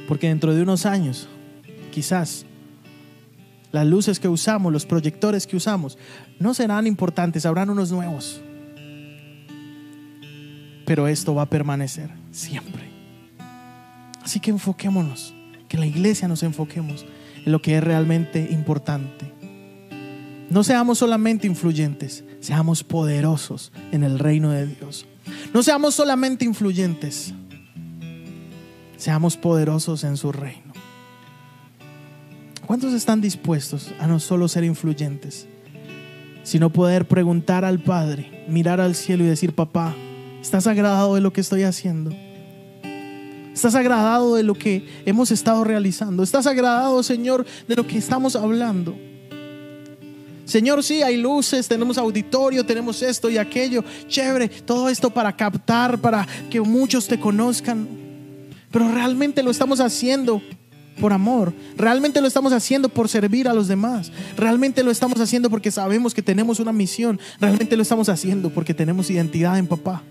Porque 0.08 0.28
dentro 0.28 0.54
de 0.54 0.62
unos 0.62 0.86
años, 0.86 1.28
quizás, 1.92 2.46
las 3.72 3.86
luces 3.88 4.20
que 4.20 4.28
usamos, 4.28 4.72
los 4.72 4.86
proyectores 4.86 5.48
que 5.48 5.56
usamos, 5.56 5.98
no 6.40 6.54
serán 6.54 6.88
importantes, 6.88 7.46
habrán 7.46 7.70
unos 7.70 7.92
nuevos. 7.92 8.42
Pero 10.86 11.08
esto 11.08 11.36
va 11.36 11.44
a 11.44 11.50
permanecer 11.50 12.10
siempre. 12.32 12.90
Así 14.22 14.40
que 14.40 14.52
enfoquémonos, 14.52 15.34
que 15.68 15.78
la 15.78 15.86
iglesia 15.86 16.28
nos 16.28 16.44
enfoquemos 16.44 17.06
en 17.46 17.52
lo 17.52 17.62
que 17.62 17.78
es 17.78 17.84
realmente 17.84 18.50
importante. 18.52 19.32
No 20.50 20.66
seamos 20.66 20.98
solamente 20.98 21.48
influyentes, 21.48 22.26
seamos 22.42 22.84
poderosos 22.84 23.72
en 23.92 24.04
el 24.04 24.20
reino 24.20 24.52
de 24.52 24.68
Dios. 24.68 25.06
No 25.54 25.64
seamos 25.64 25.96
solamente 25.96 26.44
influyentes, 26.44 27.34
seamos 28.98 29.38
poderosos 29.38 30.04
en 30.04 30.18
su 30.18 30.32
reino. 30.34 30.71
¿Cuántos 32.72 32.94
están 32.94 33.20
dispuestos 33.20 33.90
a 34.00 34.08
no 34.08 34.22
solo 34.22 34.48
ser 34.48 34.64
influyentes, 34.64 35.46
sino 36.44 36.70
poder 36.70 37.06
preguntar 37.06 37.66
al 37.66 37.80
Padre, 37.80 38.46
mirar 38.48 38.80
al 38.80 38.96
cielo 38.96 39.26
y 39.26 39.28
decir, 39.28 39.54
papá, 39.54 39.94
¿estás 40.42 40.68
agradado 40.68 41.16
de 41.16 41.20
lo 41.20 41.34
que 41.34 41.42
estoy 41.42 41.64
haciendo? 41.64 42.16
¿Estás 43.54 43.76
agradado 43.76 44.36
de 44.36 44.44
lo 44.44 44.54
que 44.54 44.88
hemos 45.06 45.32
estado 45.32 45.66
realizando? 45.66 46.24
¿Estás 46.24 46.48
agradado, 46.48 47.04
Señor, 47.04 47.46
de 47.68 47.76
lo 47.76 47.86
que 47.86 47.98
estamos 47.98 48.38
hablando? 48.38 48.98
Señor, 50.46 50.82
sí, 50.82 51.04
hay 51.04 51.18
luces, 51.18 51.68
tenemos 51.68 51.98
auditorio, 51.98 52.66
tenemos 52.66 53.02
esto 53.02 53.30
y 53.30 53.38
aquello. 53.38 53.84
Chévere, 54.08 54.48
todo 54.48 54.88
esto 54.88 55.10
para 55.10 55.36
captar, 55.36 56.00
para 56.00 56.26
que 56.50 56.62
muchos 56.62 57.06
te 57.06 57.20
conozcan. 57.20 57.86
Pero 58.72 58.90
realmente 58.94 59.44
lo 59.44 59.52
estamos 59.52 59.82
haciendo 59.82 60.42
por 61.00 61.14
amor. 61.14 61.54
Realmente 61.78 62.22
lo 62.22 62.28
estamos 62.28 62.54
haciendo 62.54 62.90
por 62.90 63.10
servir 63.10 63.48
a 63.48 63.54
los 63.54 63.68
demás. 63.68 64.12
Realmente 64.38 64.84
lo 64.84 64.92
estamos 64.92 65.20
haciendo 65.20 65.50
porque 65.50 65.72
sabemos 65.72 66.14
que 66.14 66.22
tenemos 66.22 66.60
una 66.60 66.74
misión. 66.74 67.20
Realmente 67.40 67.76
lo 67.76 67.82
estamos 67.82 68.10
haciendo 68.10 68.50
porque 68.50 68.74
tenemos 68.74 69.10
identidad 69.10 69.58
en 69.58 69.68
papá. 69.68 70.04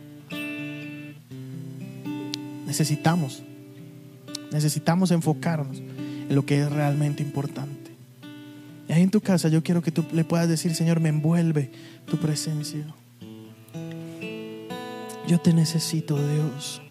Necesitamos, 2.66 3.42
necesitamos 4.52 5.10
enfocarnos 5.10 5.78
en 5.78 6.34
lo 6.34 6.46
que 6.46 6.60
es 6.60 6.70
realmente 6.70 7.22
importante. 7.22 7.90
Y 8.88 8.92
ahí 8.92 9.02
en 9.02 9.10
tu 9.10 9.20
casa 9.20 9.48
yo 9.48 9.62
quiero 9.62 9.82
que 9.82 9.90
tú 9.90 10.04
le 10.12 10.24
puedas 10.24 10.48
decir, 10.48 10.74
Señor, 10.74 11.00
me 11.00 11.08
envuelve 11.08 11.70
tu 12.06 12.16
presencia. 12.16 12.84
Yo 15.26 15.38
te 15.38 15.52
necesito, 15.52 16.16
Dios. 16.16 16.82